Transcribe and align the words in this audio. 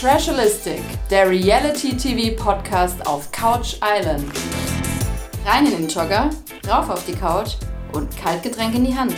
Trashalistic, 0.00 0.80
der 1.10 1.28
Reality-TV-Podcast 1.28 3.06
auf 3.06 3.30
Couch 3.32 3.76
Island. 3.84 4.24
Rein 5.44 5.66
in 5.66 5.72
den 5.72 5.88
Jogger, 5.88 6.30
rauf 6.66 6.88
auf 6.88 7.04
die 7.04 7.12
Couch 7.12 7.56
und 7.92 8.08
Kaltgetränk 8.16 8.74
in 8.74 8.86
die 8.86 8.96
Hand. 8.96 9.14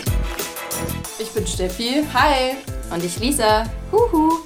Ich 1.20 1.30
bin 1.30 1.46
Steffi, 1.46 2.02
hi. 2.12 2.56
Und 2.92 3.04
ich 3.04 3.16
Lisa, 3.20 3.64
huhu. 3.92 4.40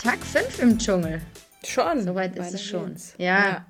Tag 0.00 0.18
5 0.20 0.60
im 0.60 0.78
Dschungel. 0.78 1.20
Schon. 1.64 2.04
Soweit 2.04 2.36
ist 2.36 2.54
es 2.54 2.62
schon. 2.62 2.94
Ja. 3.18 3.26
ja. 3.26 3.66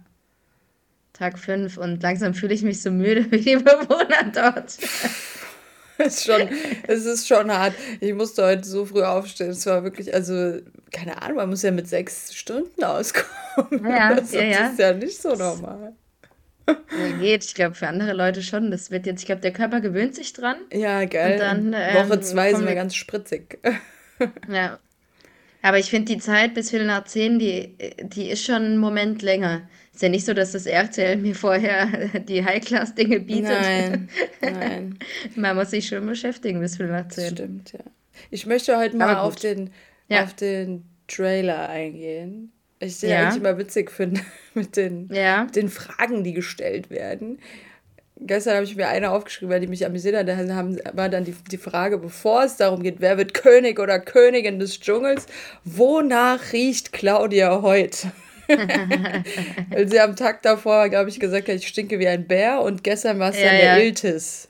Tag 1.14 1.38
5 1.38 1.78
und 1.78 2.02
langsam 2.02 2.34
fühle 2.34 2.52
ich 2.52 2.64
mich 2.64 2.82
so 2.82 2.90
müde 2.90 3.24
wie 3.32 3.40
die 3.40 3.56
Bewohner 3.56 4.30
dort. 4.30 4.76
ist 6.04 6.24
schon, 6.24 6.48
es 6.86 7.04
ist 7.04 7.26
schon 7.26 7.50
hart. 7.50 7.74
Ich 8.00 8.14
musste 8.14 8.44
heute 8.44 8.64
so 8.64 8.84
früh 8.84 9.02
aufstehen. 9.02 9.50
Es 9.50 9.66
war 9.66 9.82
wirklich, 9.84 10.12
also, 10.12 10.58
keine 10.92 11.20
Ahnung, 11.22 11.36
man 11.36 11.50
muss 11.50 11.62
ja 11.62 11.70
mit 11.70 11.88
sechs 11.88 12.34
Stunden 12.34 12.84
auskommen. 12.84 13.84
Ja, 13.88 14.14
das 14.14 14.32
ja, 14.32 14.42
ja. 14.42 14.66
ist 14.68 14.78
ja 14.78 14.92
nicht 14.92 15.20
so 15.20 15.34
normal. 15.34 15.94
Ja, 16.68 17.18
geht. 17.20 17.44
Ich 17.44 17.54
glaube, 17.54 17.74
für 17.74 17.88
andere 17.88 18.12
Leute 18.12 18.42
schon. 18.42 18.70
Das 18.70 18.90
wird 18.90 19.06
jetzt, 19.06 19.20
ich 19.20 19.26
glaube, 19.26 19.40
der 19.40 19.52
Körper 19.52 19.80
gewöhnt 19.80 20.14
sich 20.14 20.32
dran. 20.32 20.56
Ja, 20.72 21.04
geil. 21.04 21.38
Dann, 21.38 21.72
ähm, 21.74 22.08
Woche 22.08 22.20
zwei 22.20 22.52
sind 22.52 22.66
wir 22.66 22.74
ganz 22.74 22.94
spritzig. 22.94 23.58
Ja. 24.48 24.78
Aber 25.66 25.80
ich 25.80 25.90
finde 25.90 26.14
die 26.14 26.20
Zeit 26.20 26.54
bis 26.54 26.70
Viertel 26.70 26.86
nach 26.86 27.06
zehn, 27.06 27.40
die, 27.40 27.76
die 28.00 28.30
ist 28.30 28.44
schon 28.44 28.62
einen 28.62 28.78
Moment 28.78 29.20
länger. 29.22 29.68
Ist 29.92 30.00
ja 30.00 30.08
nicht 30.08 30.24
so, 30.24 30.32
dass 30.32 30.52
das 30.52 30.64
RTL 30.64 31.16
mir 31.16 31.34
vorher 31.34 31.88
die 32.28 32.44
High-Class-Dinge 32.44 33.18
bietet. 33.18 33.50
Nein, 33.50 34.08
nein. 34.40 34.98
Man 35.34 35.56
muss 35.56 35.70
sich 35.70 35.88
schon 35.88 36.06
beschäftigen 36.06 36.60
bis 36.60 36.76
Viertel 36.76 36.92
nach 36.92 37.08
zehn. 37.08 37.32
Stimmt, 37.32 37.72
ja. 37.72 37.80
Ich 38.30 38.46
möchte 38.46 38.78
heute 38.78 38.96
mal 38.96 39.16
auf 39.16 39.34
den, 39.34 39.70
ja. 40.08 40.22
auf 40.22 40.34
den 40.34 40.84
Trailer 41.08 41.68
eingehen. 41.68 42.52
Ich 42.78 43.00
den 43.00 43.10
ja. 43.10 43.22
eigentlich 43.22 43.40
immer 43.40 43.58
witzig 43.58 43.90
finde 43.90 44.20
mit 44.54 44.76
den, 44.76 45.08
ja. 45.12 45.46
mit 45.46 45.56
den 45.56 45.68
Fragen, 45.68 46.22
die 46.22 46.32
gestellt 46.32 46.90
werden. 46.90 47.40
Gestern 48.18 48.54
habe 48.54 48.64
ich 48.64 48.76
mir 48.76 48.88
eine 48.88 49.10
aufgeschrieben, 49.10 49.50
weil 49.50 49.60
die 49.60 49.66
mich 49.66 49.84
amüsiert 49.84 50.16
hat. 50.16 50.28
Da 50.28 50.36
haben, 50.36 50.78
war 50.92 51.08
dann 51.10 51.24
die, 51.24 51.34
die 51.50 51.58
Frage, 51.58 51.98
bevor 51.98 52.44
es 52.44 52.56
darum 52.56 52.82
geht, 52.82 52.96
wer 53.00 53.18
wird 53.18 53.34
König 53.34 53.78
oder 53.78 53.98
Königin 53.98 54.58
des 54.58 54.80
Dschungels, 54.80 55.26
wonach 55.64 56.52
riecht 56.52 56.92
Claudia 56.92 57.60
heute? 57.60 58.10
Weil 59.70 59.88
sie 59.88 60.00
am 60.00 60.16
Tag 60.16 60.42
davor, 60.42 60.88
glaube 60.88 61.10
ich, 61.10 61.20
gesagt 61.20 61.48
hat, 61.48 61.56
ich 61.56 61.66
stinke 61.66 61.98
wie 61.98 62.08
ein 62.08 62.26
Bär 62.26 62.60
und 62.60 62.84
gestern 62.84 63.18
war 63.18 63.30
es 63.30 63.38
ja, 63.38 63.46
dann 63.46 63.56
der 63.56 63.64
ja. 63.64 63.76
Iltis. 63.78 64.48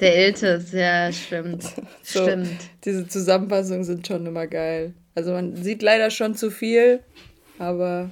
Der 0.00 0.26
Iltis, 0.26 0.72
ja, 0.72 1.12
stimmt. 1.12 1.64
So, 2.02 2.22
stimmt. 2.22 2.56
Diese 2.84 3.08
Zusammenfassungen 3.08 3.84
sind 3.84 4.06
schon 4.06 4.24
immer 4.24 4.46
geil. 4.46 4.94
Also 5.14 5.32
man 5.32 5.56
sieht 5.56 5.82
leider 5.82 6.10
schon 6.10 6.34
zu 6.34 6.50
viel, 6.50 7.00
aber. 7.58 8.10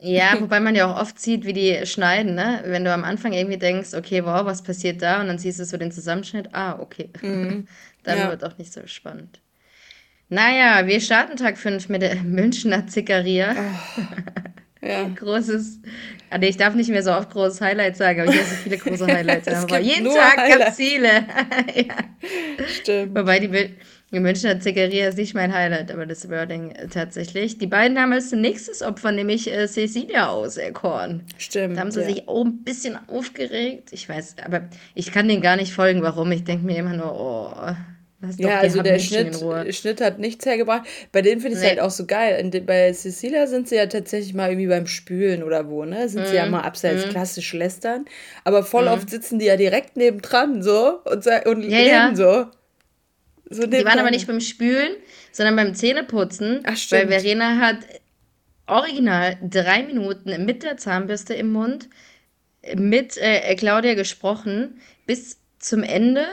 Ja, 0.00 0.36
wobei 0.40 0.60
man 0.60 0.74
ja 0.74 0.90
auch 0.90 1.00
oft 1.00 1.18
sieht, 1.20 1.44
wie 1.44 1.52
die 1.52 1.86
schneiden, 1.86 2.34
ne? 2.34 2.62
Wenn 2.64 2.84
du 2.84 2.92
am 2.92 3.04
Anfang 3.04 3.32
irgendwie 3.32 3.58
denkst, 3.58 3.94
okay, 3.94 4.24
wow, 4.24 4.44
was 4.44 4.62
passiert 4.62 5.02
da? 5.02 5.20
Und 5.20 5.28
dann 5.28 5.38
siehst 5.38 5.60
du 5.60 5.64
so 5.64 5.76
den 5.76 5.92
Zusammenschnitt, 5.92 6.48
ah, 6.52 6.78
okay. 6.78 7.10
Mhm. 7.20 7.66
dann 8.02 8.18
ja. 8.18 8.30
wird 8.30 8.44
auch 8.44 8.56
nicht 8.58 8.72
so 8.72 8.80
spannend. 8.86 9.40
Naja, 10.28 10.86
wir 10.86 11.00
starten 11.00 11.36
Tag 11.36 11.58
5 11.58 11.88
mit 11.88 12.02
der 12.02 12.14
Münchner 12.24 12.86
Zickeria. 12.86 13.54
Oh, 13.54 14.86
ja. 14.86 15.08
Großes, 15.08 15.80
also 16.30 16.46
ich 16.46 16.56
darf 16.56 16.74
nicht 16.74 16.88
mehr 16.88 17.02
so 17.02 17.12
oft 17.12 17.30
großes 17.30 17.60
Highlight 17.60 17.96
sagen, 17.96 18.22
aber 18.22 18.32
habe 18.32 18.44
so 18.44 18.54
viele 18.54 18.78
große 18.78 19.06
Highlights. 19.06 19.48
aber 19.48 19.80
jeden 19.80 20.06
Tag 20.06 20.36
ganz 20.36 20.76
viele. 20.76 21.26
ja. 21.74 21.94
Stimmt. 22.66 23.18
Wobei 23.18 23.40
die, 23.40 23.76
die 24.12 24.20
Münchner 24.20 24.58
Zickeria 24.58 25.08
ist 25.08 25.18
nicht 25.18 25.34
mein 25.34 25.54
Highlight, 25.54 25.92
aber 25.92 26.06
das 26.06 26.28
Wording 26.28 26.74
tatsächlich. 26.92 27.58
Die 27.58 27.66
beiden 27.66 27.98
haben 27.98 28.12
als 28.12 28.32
nächstes 28.32 28.82
Opfer 28.82 29.12
nämlich 29.12 29.52
äh, 29.52 29.68
Cecilia 29.68 30.28
auserkoren. 30.28 31.22
Stimmt. 31.38 31.76
Da 31.76 31.80
haben 31.80 31.90
sie 31.90 32.00
ja. 32.00 32.06
sich 32.06 32.28
auch 32.28 32.44
ein 32.44 32.64
bisschen 32.64 32.98
aufgeregt. 33.08 33.90
Ich 33.92 34.08
weiß, 34.08 34.36
aber 34.44 34.62
ich 34.94 35.12
kann 35.12 35.28
denen 35.28 35.42
gar 35.42 35.56
nicht 35.56 35.72
folgen, 35.72 36.02
warum. 36.02 36.32
Ich 36.32 36.44
denke 36.44 36.66
mir 36.66 36.76
immer 36.76 36.96
nur, 36.96 37.12
oh 37.12 37.74
ja, 38.36 38.58
also 38.58 38.82
der 38.82 38.98
Schnitt, 38.98 39.38
Schnitt 39.74 40.00
hat 40.02 40.18
nichts 40.18 40.44
hergebracht. 40.44 40.86
Bei 41.10 41.22
denen 41.22 41.40
finde 41.40 41.54
ich 41.54 41.58
es 41.58 41.62
nee. 41.62 41.70
halt 41.70 41.80
auch 41.80 41.90
so 41.90 42.04
geil. 42.04 42.50
Bei 42.66 42.92
Cecilia 42.92 43.46
sind 43.46 43.68
sie 43.68 43.76
ja 43.76 43.86
tatsächlich 43.86 44.34
mal 44.34 44.50
irgendwie 44.50 44.66
beim 44.66 44.86
Spülen 44.86 45.42
oder 45.42 45.68
wo, 45.70 45.86
ne? 45.86 46.06
Sind 46.08 46.24
mm. 46.24 46.26
sie 46.26 46.36
ja 46.36 46.44
mhm. 46.44 46.50
mal 46.52 46.60
abseits 46.60 47.06
mm. 47.06 47.10
klassisch 47.10 47.52
lästern. 47.54 48.04
Aber 48.44 48.62
voll 48.62 48.84
mm. 48.84 48.88
oft 48.88 49.08
sitzen 49.08 49.38
die 49.38 49.46
ja 49.46 49.56
direkt 49.56 49.96
nebendran 49.96 50.62
so 50.62 51.00
und, 51.04 51.26
und 51.46 51.62
ja, 51.62 51.78
reden 51.78 51.88
ja. 51.88 52.14
so. 52.14 52.46
So 53.50 53.66
die 53.66 53.84
waren 53.84 53.98
aber 53.98 54.10
nicht 54.10 54.26
beim 54.26 54.40
Spülen, 54.40 54.92
sondern 55.32 55.56
beim 55.56 55.74
Zähneputzen. 55.74 56.62
Ach, 56.64 56.76
stimmt. 56.76 57.10
Weil 57.10 57.20
Verena 57.20 57.58
hat 57.58 57.78
original 58.66 59.36
drei 59.42 59.82
Minuten 59.82 60.44
mit 60.44 60.62
der 60.62 60.76
Zahnbürste 60.76 61.34
im 61.34 61.52
Mund 61.52 61.88
mit 62.74 63.16
äh, 63.16 63.54
Claudia 63.56 63.94
gesprochen 63.94 64.80
bis 65.06 65.38
zum 65.58 65.82
Ende 65.82 66.26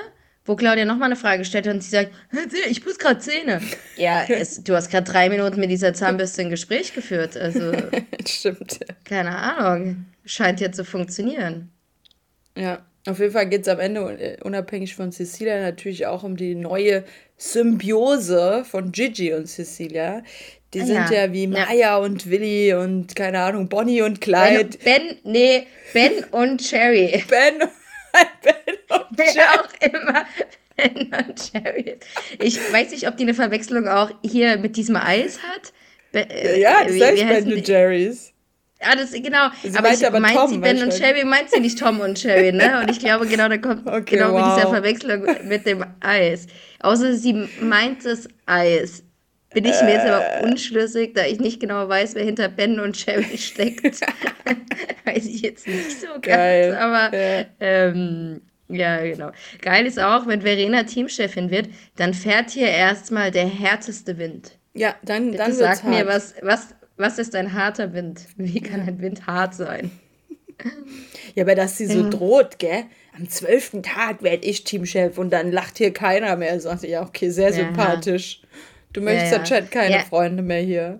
wo 0.48 0.56
Claudia 0.56 0.86
nochmal 0.86 1.08
eine 1.08 1.18
Frage 1.18 1.44
stellt 1.44 1.68
und 1.68 1.84
sie 1.84 1.90
sagt, 1.90 2.12
ich 2.70 2.84
putze 2.84 2.98
gerade 2.98 3.20
Zähne. 3.20 3.62
Ja, 3.98 4.24
es, 4.28 4.64
du 4.64 4.76
hast 4.76 4.90
gerade 4.90 5.12
drei 5.12 5.28
Minuten 5.30 5.60
mit 5.60 5.72
dieser 5.72 5.94
Zahnbürste 5.94 6.42
ein 6.42 6.50
Gespräch 6.50 6.94
geführt. 6.94 7.36
Also, 7.36 7.74
Stimmt. 8.26 8.80
Keine 9.04 9.36
Ahnung. 9.36 10.06
Scheint 10.24 10.62
ja 10.62 10.72
zu 10.72 10.86
funktionieren. 10.86 11.72
Ja, 12.56 12.86
auf 13.08 13.20
jeden 13.20 13.32
Fall 13.32 13.48
geht 13.48 13.62
es 13.62 13.68
am 13.68 13.80
Ende, 13.80 14.02
äh, 14.20 14.38
unabhängig 14.44 14.96
von 14.96 15.12
Cecilia, 15.12 15.62
natürlich 15.62 16.06
auch 16.06 16.24
um 16.24 16.36
die 16.36 16.56
neue 16.56 17.04
Symbiose 17.38 18.66
von 18.70 18.92
Gigi 18.92 19.34
und 19.34 19.48
Cecilia. 19.48 20.24
Die 20.74 20.82
ah, 20.82 20.86
sind 20.86 21.10
ja, 21.12 21.26
ja 21.26 21.34
wie 21.34 21.48
Maya 21.48 21.74
ja. 21.74 21.98
und 21.98 22.30
Willi 22.30 22.74
und 22.74 23.16
keine 23.16 23.40
Ahnung, 23.40 23.70
Bonnie 23.70 24.02
und 24.02 24.20
Clyde. 24.20 24.78
Ben, 24.84 25.18
nee, 25.24 25.68
Ben 25.94 26.24
und 26.32 26.62
Cherry. 26.62 27.24
Ben 27.30 27.62
und 27.62 27.72
Ben 28.44 28.76
und 28.90 29.06
Wer 29.18 29.62
auch 29.62 29.70
immer 29.82 30.26
Ben 30.76 31.14
und 31.14 31.52
Jerry. 31.54 31.98
Ich 32.40 32.60
weiß 32.72 32.92
nicht, 32.92 33.08
ob 33.08 33.18
die 33.18 33.24
eine 33.24 33.34
Verwechslung 33.34 33.88
auch 33.88 34.12
hier 34.24 34.58
mit 34.58 34.76
diesem 34.76 34.96
Eis 34.96 35.40
hat. 35.42 35.74
Be 36.12 36.30
äh, 36.30 36.60
ja, 36.60 36.84
das 36.84 37.00
heißt 37.00 37.28
Ben 37.28 37.54
und 37.54 37.68
Jerry's. 37.68 38.34
Ja, 38.82 38.96
das, 38.96 39.12
genau. 39.12 39.50
Sie 39.64 39.76
aber 39.76 39.92
ich 39.92 40.06
aber 40.06 40.20
meint 40.20 40.36
Tom, 40.36 40.50
sie 40.50 40.58
Ben 40.60 40.82
und 40.84 40.94
Sherry, 40.94 41.26
meint 41.26 41.50
sie 41.50 41.60
nicht 41.60 41.80
Tom 41.80 42.00
und 42.00 42.20
Sherry, 42.20 42.52
ne? 42.52 42.80
Und 42.80 42.92
ich 42.92 43.00
glaube, 43.00 43.26
genau, 43.26 43.50
da 43.50 43.58
kommt 43.58 43.88
okay, 43.88 44.18
genau 44.18 44.34
wow. 44.34 44.46
mit 44.46 44.58
dieser 44.58 44.70
Verwechslung 44.70 45.26
mit 45.48 45.66
dem 45.66 45.84
Eis. 46.00 46.46
Außer 46.80 47.16
sie 47.16 47.48
meint 47.60 48.06
das 48.06 48.28
Eis. 48.46 49.04
Bin 49.54 49.66
ich 49.66 49.82
mir 49.82 49.94
jetzt 49.94 50.06
aber 50.06 50.22
äh. 50.22 50.44
unschlüssig, 50.44 51.16
da 51.16 51.26
ich 51.26 51.40
nicht 51.40 51.60
genau 51.60 51.88
weiß, 51.90 52.14
wer 52.16 52.24
hinter 52.24 52.50
Ben 52.50 52.80
und 52.80 52.96
Sherry 52.96 53.38
steckt. 53.38 53.84
weiß 55.06 55.26
ich 55.26 55.42
jetzt 55.42 55.68
nicht 55.68 56.00
so 56.00 56.08
Geil. 56.22 56.72
ganz. 56.72 56.82
Aber 56.82 57.18
ja. 57.18 57.46
Ähm, 57.60 58.42
ja, 58.70 59.02
genau. 59.02 59.32
Geil 59.62 59.86
ist 59.86 60.00
auch, 60.00 60.28
wenn 60.28 60.42
Verena 60.42 60.84
Teamchefin 60.84 61.50
wird, 61.50 61.70
dann 61.96 62.14
fährt 62.14 62.52
hier 62.52 62.68
erstmal 62.68 63.32
der 63.32 63.48
härteste 63.48 64.18
Wind. 64.18 64.52
Ja, 64.74 64.96
dann, 65.04 65.32
Bitte 65.32 65.38
dann 65.38 65.54
sag 65.54 65.84
mir, 65.86 66.06
was, 66.06 66.36
was, 66.42 66.76
was 66.98 67.20
ist 67.20 67.36
ein 67.36 67.54
harter 67.54 67.94
Wind? 67.94 68.26
Wie 68.38 68.62
kann 68.62 68.82
ein 68.82 69.00
Wind 69.00 69.28
hart 69.28 69.56
sein? 69.56 69.92
Ja, 71.36 71.44
aber 71.44 71.56
dass 71.56 71.78
sie 71.78 71.86
so 71.86 72.02
ja. 72.02 72.10
droht, 72.10 72.60
gell? 72.60 72.86
Am 73.16 73.30
zwölften 73.30 73.84
Tag 73.84 74.24
werde 74.24 74.46
ich 74.48 74.64
Teamchef 74.64 75.18
und 75.18 75.32
dann 75.32 75.52
lacht 75.52 75.78
hier 75.78 75.94
keiner 75.94 76.36
mehr. 76.36 76.60
Sagt 76.60 76.84
ja, 76.84 77.04
okay, 77.04 77.30
sehr 77.30 77.50
ja. 77.50 77.56
sympathisch. 77.56 78.42
Du 78.94 79.02
möchtest 79.02 79.32
ja, 79.32 79.38
ja. 79.38 79.44
Chat 79.44 79.72
keine. 79.72 80.00
Freunde 80.00 80.42
mehr 80.42 80.62
hier. 80.62 81.00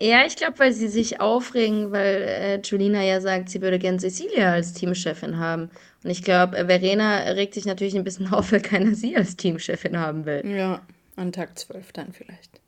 Ja, 0.00 0.24
ich 0.24 0.36
glaube, 0.36 0.58
weil 0.60 0.72
sie 0.72 0.88
sich 0.88 1.20
aufregen, 1.20 1.90
weil 1.90 2.22
äh, 2.22 2.60
Julina 2.62 3.02
ja 3.02 3.20
sagt, 3.20 3.50
sie 3.50 3.60
würde 3.60 3.78
gern 3.78 3.98
Cecilia 3.98 4.52
als 4.52 4.72
Teamchefin 4.72 5.38
haben. 5.38 5.70
Und 6.04 6.10
ich 6.10 6.22
glaube, 6.22 6.56
äh, 6.56 6.66
Verena 6.66 7.18
regt 7.32 7.54
sich 7.54 7.66
natürlich 7.66 7.96
ein 7.96 8.04
bisschen 8.04 8.28
auf, 8.32 8.52
weil 8.52 8.60
keiner 8.60 8.94
sie 8.94 9.16
als 9.16 9.36
Teamchefin 9.36 9.98
haben 9.98 10.24
will. 10.24 10.42
Ja, 10.46 10.82
an 11.16 11.32
Tag 11.32 11.58
12 11.58 11.92
dann 11.92 12.12
vielleicht. 12.12 12.60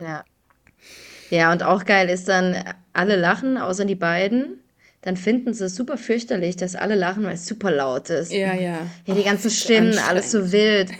Ja. 0.00 0.24
Ja, 1.30 1.52
und 1.52 1.62
auch 1.62 1.84
geil 1.84 2.08
ist 2.08 2.28
dann, 2.28 2.56
alle 2.92 3.16
lachen, 3.16 3.58
außer 3.58 3.84
die 3.84 3.94
beiden 3.94 4.60
dann 5.06 5.16
finden 5.16 5.54
sie 5.54 5.66
es 5.66 5.76
super 5.76 5.98
fürchterlich, 5.98 6.56
dass 6.56 6.74
alle 6.74 6.96
lachen, 6.96 7.22
weil 7.22 7.34
es 7.34 7.46
super 7.46 7.70
laut 7.70 8.10
ist. 8.10 8.32
Ja, 8.32 8.54
ja. 8.54 8.78
Ja, 9.04 9.14
die 9.14 9.22
ganzen 9.22 9.52
Stimmen, 9.52 9.96
alles 10.08 10.32
so 10.32 10.50
wild. 10.50 10.90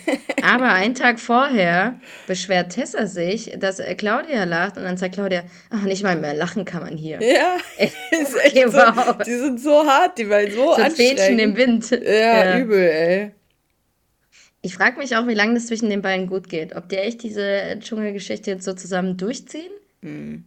Aber 0.42 0.68
einen 0.68 0.94
Tag 0.94 1.18
vorher 1.18 1.98
beschwert 2.28 2.70
Tessa 2.70 3.06
sich, 3.06 3.56
dass 3.58 3.82
Claudia 3.96 4.44
lacht 4.44 4.76
und 4.76 4.84
dann 4.84 4.96
sagt 4.96 5.14
Claudia, 5.14 5.42
ach, 5.70 5.82
nicht 5.82 6.04
mal 6.04 6.14
mehr 6.14 6.34
lachen 6.34 6.64
kann 6.64 6.84
man 6.84 6.96
hier. 6.96 7.18
Ja, 7.20 7.56
ist 8.12 8.36
echt 8.44 8.56
okay, 8.56 8.66
wow. 8.66 9.06
so, 9.06 9.24
die 9.24 9.38
sind 9.38 9.60
so 9.60 9.84
hart, 9.84 10.16
die 10.18 10.30
waren 10.30 10.52
so, 10.52 10.66
so 10.66 10.72
anstrengend. 10.74 11.18
Fädchen 11.18 11.38
im 11.40 11.56
Wind. 11.56 11.90
Ja, 11.90 11.98
ja. 12.44 12.58
übel, 12.60 12.78
ey. 12.78 13.32
Ich 14.62 14.76
frage 14.76 14.98
mich 14.98 15.16
auch, 15.16 15.26
wie 15.26 15.34
lange 15.34 15.54
das 15.54 15.66
zwischen 15.66 15.90
den 15.90 16.02
beiden 16.02 16.28
gut 16.28 16.48
geht. 16.48 16.76
Ob 16.76 16.88
die 16.88 16.96
echt 16.96 17.24
diese 17.24 17.76
Dschungelgeschichte 17.80 18.52
jetzt 18.52 18.64
so 18.64 18.72
zusammen 18.72 19.16
durchziehen? 19.16 19.72
Hm. 20.06 20.44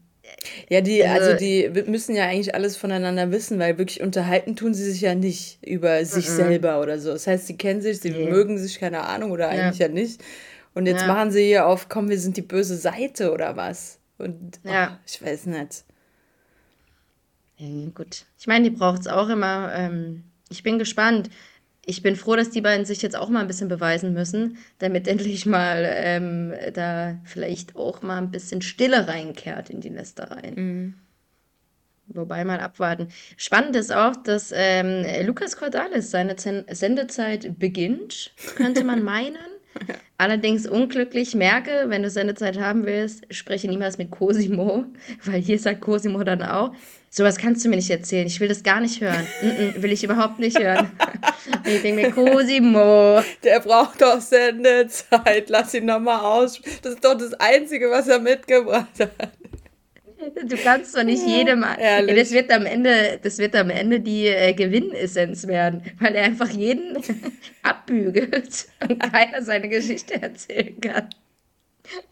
Ja, 0.69 0.81
die, 0.81 1.03
also, 1.03 1.31
also 1.31 1.37
die 1.37 1.69
müssen 1.87 2.15
ja 2.15 2.25
eigentlich 2.25 2.53
alles 2.53 2.77
voneinander 2.77 3.31
wissen, 3.31 3.57
weil 3.59 3.77
wirklich 3.77 4.01
unterhalten 4.01 4.55
tun 4.55 4.73
sie 4.73 4.89
sich 4.89 5.01
ja 5.01 5.15
nicht 5.15 5.57
über 5.65 6.05
sich 6.05 6.27
-mm. 6.27 6.35
selber 6.35 6.81
oder 6.81 6.99
so. 6.99 7.11
Das 7.11 7.25
heißt, 7.25 7.47
sie 7.47 7.57
kennen 7.57 7.81
sich, 7.81 7.99
sie 7.99 8.11
nee. 8.11 8.29
mögen 8.29 8.57
sich, 8.57 8.79
keine 8.79 9.01
Ahnung, 9.01 9.31
oder 9.31 9.49
eigentlich 9.49 9.79
ja, 9.79 9.87
ja 9.87 9.91
nicht. 9.91 10.21
Und 10.75 10.85
jetzt 10.85 11.01
ja. 11.01 11.07
machen 11.07 11.31
sie 11.31 11.45
hier 11.45 11.65
auf, 11.65 11.89
komm, 11.89 12.09
wir 12.09 12.19
sind 12.19 12.37
die 12.37 12.43
böse 12.43 12.77
Seite 12.77 13.31
oder 13.33 13.57
was? 13.57 13.99
Und 14.17 14.59
ja. 14.63 14.93
Oh, 14.93 15.03
ich 15.05 15.21
weiß 15.21 15.47
nicht. 15.47 15.83
Ja, 17.57 17.89
gut. 17.93 18.25
Ich 18.39 18.47
meine, 18.47 18.69
die 18.69 18.75
braucht 18.75 19.01
es 19.01 19.07
auch 19.07 19.29
immer. 19.29 19.73
Ähm, 19.73 20.23
ich 20.49 20.63
bin 20.63 20.77
gespannt. 20.79 21.29
Ich 21.89 22.03
bin 22.03 22.15
froh, 22.15 22.35
dass 22.35 22.51
die 22.51 22.61
beiden 22.61 22.85
sich 22.85 23.01
jetzt 23.01 23.15
auch 23.15 23.29
mal 23.29 23.41
ein 23.41 23.47
bisschen 23.47 23.67
beweisen 23.67 24.13
müssen, 24.13 24.59
damit 24.77 25.07
endlich 25.13 25.47
mal 25.47 25.89
ähm, 25.91 26.53
da 26.73 27.17
vielleicht 27.23 27.75
auch 27.75 28.03
mal 28.03 28.19
ein 28.19 28.29
bisschen 28.29 28.61
Stille 28.61 29.07
reinkehrt 29.07 29.71
in 29.71 29.81
die 29.81 29.89
Nestereien. 29.89 30.53
Mhm. 30.55 30.93
Wobei 32.05 32.45
mal 32.45 32.59
abwarten. 32.59 33.07
Spannend 33.37 33.75
ist 33.75 33.91
auch, 33.91 34.15
dass 34.15 34.53
ähm, 34.55 35.03
Lukas 35.25 35.57
Cordalis 35.57 36.11
seine 36.11 36.35
Zen 36.35 36.65
Sendezeit 36.69 37.57
beginnt, 37.57 38.33
könnte 38.55 38.83
man 38.83 39.01
meinen. 39.15 39.37
Allerdings 40.17 40.67
unglücklich 40.67 41.33
merke, 41.33 41.85
wenn 41.87 42.03
du 42.03 42.09
Sendezeit 42.11 42.59
haben 42.59 42.85
willst, 42.85 43.25
spreche 43.33 43.67
niemals 43.67 43.97
mit 43.97 44.11
Cosimo, 44.11 44.85
weil 45.23 45.41
hier 45.41 45.57
sagt 45.57 45.81
Cosimo 45.81 46.23
dann 46.23 46.43
auch, 46.43 46.71
sowas 47.09 47.37
kannst 47.37 47.65
du 47.65 47.69
mir 47.69 47.75
nicht 47.75 47.89
erzählen, 47.89 48.27
ich 48.27 48.39
will 48.39 48.47
das 48.47 48.63
gar 48.63 48.79
nicht 48.79 49.01
hören. 49.01 49.25
Mm 49.41 49.47
-mm, 49.47 49.81
will 49.81 49.91
ich 49.91 50.03
überhaupt 50.03 50.39
nicht 50.39 50.59
hören. 50.59 50.91
Und 51.65 51.67
ich 51.67 51.81
denke 51.81 52.01
mir, 52.01 52.11
Cosimo. 52.11 53.21
Der 53.43 53.59
braucht 53.59 54.01
doch 54.01 54.21
Sendezeit, 54.21 55.49
lass 55.49 55.73
ihn 55.73 55.85
nochmal 55.85 56.19
aus. 56.19 56.61
Das 56.81 56.93
ist 56.93 57.03
doch 57.03 57.17
das 57.17 57.33
Einzige, 57.33 57.89
was 57.89 58.07
er 58.07 58.19
mitgebracht 58.19 58.99
hat. 58.99 59.31
Du 60.45 60.57
kannst 60.57 60.97
doch 60.97 61.03
nicht 61.03 61.25
jedem. 61.25 61.65
Ehrlich. 61.79 62.15
Das 62.15 62.31
wird 62.31 62.51
am 62.51 62.65
Ende, 62.65 63.19
das 63.23 63.37
wird 63.37 63.55
am 63.55 63.69
Ende 63.69 64.01
die 64.01 64.27
äh, 64.27 64.53
Gewinnessenz 64.53 65.47
werden, 65.47 65.81
weil 65.99 66.13
er 66.13 66.25
einfach 66.25 66.49
jeden 66.49 66.97
abbügelt 67.63 68.67
und 68.87 68.99
keiner 68.99 69.41
seine 69.41 69.69
Geschichte 69.69 70.21
erzählen 70.21 70.79
kann. 70.81 71.09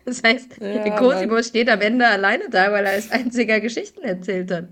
Das 0.06 0.24
heißt, 0.24 0.58
ja, 0.60 0.98
Cosimo 0.98 1.42
steht 1.44 1.70
am 1.70 1.82
Ende 1.82 2.08
alleine 2.08 2.50
da, 2.50 2.72
weil 2.72 2.86
er 2.86 2.94
als 2.94 3.12
einziger 3.12 3.60
Geschichten 3.60 4.04
erzählt 4.04 4.52
hat. 4.52 4.70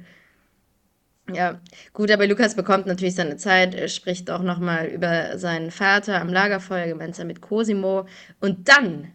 Ja, 1.33 1.59
gut, 1.93 2.11
aber 2.11 2.27
Lukas 2.27 2.55
bekommt 2.55 2.85
natürlich 2.85 3.15
seine 3.15 3.37
Zeit, 3.37 3.89
spricht 3.89 4.29
auch 4.29 4.43
nochmal 4.43 4.87
über 4.87 5.37
seinen 5.39 5.71
Vater 5.71 6.21
am 6.21 6.29
Lagerfeuer 6.29 6.87
gemeinsam 6.87 7.27
mit 7.27 7.41
Cosimo. 7.41 8.05
Und 8.39 8.69
dann 8.69 9.11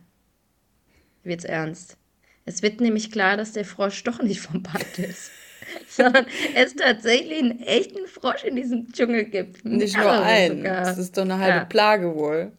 wird's 1.22 1.44
ernst. 1.44 1.96
Es 2.44 2.62
wird 2.62 2.80
nämlich 2.80 3.12
klar, 3.12 3.36
dass 3.36 3.52
der 3.52 3.64
Frosch 3.64 4.02
doch 4.02 4.22
nicht 4.22 4.40
vom 4.40 4.62
Band 4.62 4.98
ist. 4.98 5.30
sondern 5.88 6.26
es 6.54 6.74
tatsächlich 6.74 7.38
einen 7.38 7.60
echten 7.60 8.06
Frosch 8.06 8.44
in 8.44 8.56
diesem 8.56 8.90
Dschungel 8.92 9.24
gibt. 9.24 9.64
Nicht 9.64 9.96
nur 9.96 10.10
einen. 10.10 10.64
Das 10.64 10.98
ist 10.98 11.16
doch 11.16 11.22
eine 11.22 11.38
halbe 11.38 11.58
ja. 11.58 11.64
Plage 11.64 12.14
wohl. 12.14 12.52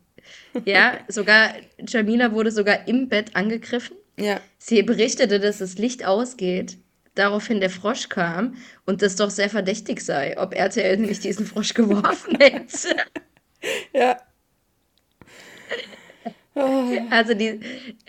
ja, 0.65 0.99
sogar 1.07 1.53
Jamila 1.85 2.31
wurde 2.31 2.51
sogar 2.51 2.87
im 2.87 3.09
Bett 3.09 3.35
angegriffen. 3.35 3.97
Ja. 4.17 4.39
Sie 4.57 4.83
berichtete, 4.83 5.39
dass 5.39 5.59
das 5.59 5.77
Licht 5.77 6.05
ausgeht. 6.05 6.77
Daraufhin 7.15 7.59
der 7.59 7.69
Frosch 7.69 8.09
kam 8.09 8.55
und 8.85 9.01
das 9.01 9.17
doch 9.17 9.29
sehr 9.29 9.49
verdächtig 9.49 10.01
sei, 10.01 10.37
ob 10.37 10.53
RTL 10.53 10.97
nicht 10.97 11.23
diesen 11.23 11.45
Frosch 11.45 11.73
geworfen 11.73 12.35
hätte. 12.39 12.95
ja. 13.93 14.17
Also 17.09 17.33
die, 17.33 17.61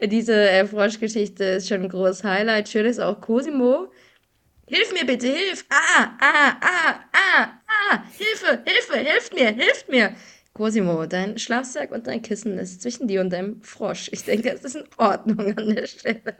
diese 0.02 0.34
äh, 0.50 0.66
Froschgeschichte 0.66 1.44
ist 1.44 1.68
schon 1.68 1.82
ein 1.82 1.88
großes 1.88 2.24
Highlight. 2.24 2.68
Schön 2.68 2.86
ist 2.86 2.98
auch 2.98 3.20
Cosimo. 3.20 3.88
Hilf 4.66 4.92
mir 4.92 5.04
bitte, 5.06 5.28
hilf! 5.28 5.64
Ah, 5.70 6.16
ah, 6.20 6.56
ah, 6.60 7.00
ah, 7.12 7.48
ah! 7.68 8.02
Hilfe, 8.16 8.62
Hilfe, 8.64 8.98
hilft 8.98 9.34
mir, 9.34 9.52
hilft 9.52 9.88
mir! 9.88 10.16
Cosimo, 10.54 11.06
dein 11.06 11.38
Schlafsack 11.38 11.92
und 11.92 12.06
dein 12.06 12.22
Kissen 12.22 12.58
ist 12.58 12.82
zwischen 12.82 13.08
dir 13.08 13.20
und 13.20 13.30
deinem 13.30 13.62
Frosch. 13.62 14.08
Ich 14.12 14.24
denke, 14.24 14.50
es 14.50 14.64
ist 14.64 14.76
in 14.76 14.84
Ordnung 14.98 15.40
an 15.56 15.74
der 15.74 15.86
Stelle. 15.86 16.36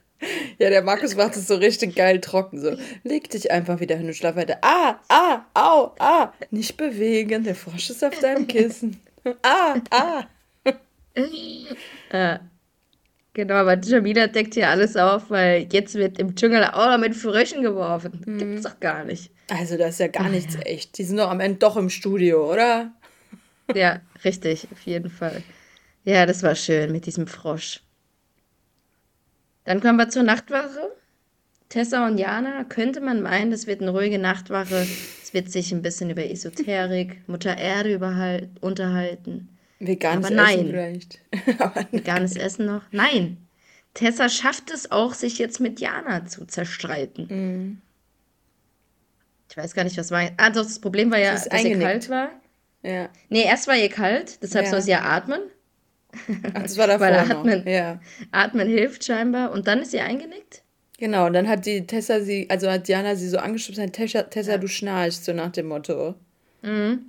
Ja, 0.58 0.70
der 0.70 0.82
Markus 0.82 1.16
macht 1.16 1.36
es 1.36 1.48
so 1.48 1.56
richtig 1.56 1.96
geil 1.96 2.20
trocken. 2.20 2.60
So, 2.60 2.76
leg 3.02 3.30
dich 3.30 3.50
einfach 3.50 3.80
wieder 3.80 3.96
hin 3.96 4.06
und 4.06 4.14
schlaf 4.14 4.36
weiter. 4.36 4.58
Ah, 4.62 5.00
ah, 5.08 5.44
au, 5.54 5.92
ah. 5.98 6.32
Nicht 6.50 6.76
bewegen, 6.76 7.44
der 7.44 7.54
Frosch 7.54 7.90
ist 7.90 8.04
auf 8.04 8.18
deinem 8.20 8.46
Kissen. 8.46 9.00
Ah, 9.42 9.74
ah. 9.90 10.24
äh, 12.10 12.38
genau, 13.34 13.54
aber 13.54 13.78
Jamila 13.78 14.26
deckt 14.26 14.54
hier 14.54 14.68
alles 14.68 14.96
auf, 14.96 15.30
weil 15.30 15.68
jetzt 15.70 15.94
wird 15.94 16.18
im 16.18 16.34
Dschungel 16.34 16.64
auch 16.64 16.90
noch 16.90 16.98
mit 16.98 17.14
Fröschen 17.14 17.62
geworfen. 17.62 18.22
Mhm. 18.24 18.38
Gibt's 18.38 18.62
doch 18.62 18.80
gar 18.80 19.04
nicht. 19.04 19.30
Also, 19.50 19.76
das 19.76 19.90
ist 19.90 20.00
ja 20.00 20.08
gar 20.08 20.28
nichts 20.28 20.56
echt. 20.64 20.96
Die 20.98 21.04
sind 21.04 21.18
doch 21.18 21.30
am 21.30 21.40
Ende 21.40 21.58
doch 21.58 21.76
im 21.76 21.90
Studio, 21.90 22.50
oder? 22.50 22.92
Ja, 23.74 24.00
richtig, 24.24 24.66
auf 24.72 24.80
jeden 24.82 25.10
Fall. 25.10 25.42
Ja, 26.04 26.26
das 26.26 26.42
war 26.42 26.54
schön 26.54 26.90
mit 26.90 27.06
diesem 27.06 27.26
Frosch. 27.26 27.80
Dann 29.64 29.80
kommen 29.80 29.98
wir 29.98 30.08
zur 30.08 30.22
Nachtwache. 30.22 30.92
Tessa 31.68 32.06
und 32.06 32.18
Jana 32.18 32.64
könnte 32.64 33.00
man 33.00 33.22
meinen, 33.22 33.50
das 33.50 33.66
wird 33.66 33.80
eine 33.80 33.90
ruhige 33.90 34.18
Nachtwache. 34.18 34.86
Es 35.22 35.32
wird 35.32 35.50
sich 35.50 35.72
ein 35.72 35.80
bisschen 35.80 36.10
über 36.10 36.28
Esoterik, 36.28 37.26
Mutter 37.26 37.56
Erde 37.56 38.48
unterhalten. 38.60 39.48
Veganes 39.78 40.26
Aber 40.26 40.34
nein. 40.34 40.58
Essen 40.58 40.66
vielleicht. 40.68 41.20
Veganes 41.92 42.36
Essen 42.36 42.66
noch? 42.66 42.82
Nein. 42.90 43.38
Tessa 43.94 44.28
schafft 44.28 44.70
es 44.70 44.90
auch, 44.90 45.14
sich 45.14 45.38
jetzt 45.38 45.60
mit 45.60 45.80
Jana 45.80 46.26
zu 46.26 46.46
zerstreiten. 46.46 47.26
Mhm. 47.28 47.78
Ich 49.50 49.56
weiß 49.56 49.74
gar 49.74 49.84
nicht, 49.84 49.98
was 49.98 50.10
war. 50.10 50.30
Ah, 50.38 50.50
doch, 50.50 50.62
das 50.62 50.78
Problem 50.78 51.10
war 51.10 51.18
ja, 51.18 51.32
dass 51.32 51.46
ihr 51.64 51.78
kalt 51.78 52.08
war. 52.08 52.30
Ja. 52.82 53.10
Nee, 53.28 53.44
erst 53.44 53.66
war 53.68 53.76
ihr 53.76 53.90
kalt, 53.90 54.42
deshalb 54.42 54.64
ja. 54.64 54.70
soll 54.70 54.82
sie 54.82 54.90
ja 54.92 55.02
atmen. 55.02 55.40
Ach, 56.54 56.62
das 56.62 56.76
war 56.76 56.86
davor 56.86 57.06
Weil 57.06 57.14
atmen, 57.14 57.66
ja. 57.66 58.00
atmen 58.30 58.68
hilft 58.68 59.04
scheinbar. 59.04 59.52
Und 59.52 59.66
dann 59.66 59.82
ist 59.82 59.92
sie 59.92 60.00
eingenickt? 60.00 60.62
Genau, 60.98 61.26
und 61.26 61.32
dann 61.32 61.48
hat 61.48 61.66
die 61.66 61.86
Tessa 61.86 62.20
sie, 62.20 62.48
also 62.48 62.70
hat 62.70 62.86
Jana 62.88 63.16
sie 63.16 63.28
so 63.28 63.38
angeschubst, 63.38 63.80
Tessa, 63.92 64.22
Tessa 64.22 64.52
ja. 64.52 64.58
du 64.58 64.68
schnarchst, 64.68 65.24
so 65.24 65.32
nach 65.32 65.50
dem 65.50 65.66
Motto. 65.66 66.14
Mhm. 66.62 67.06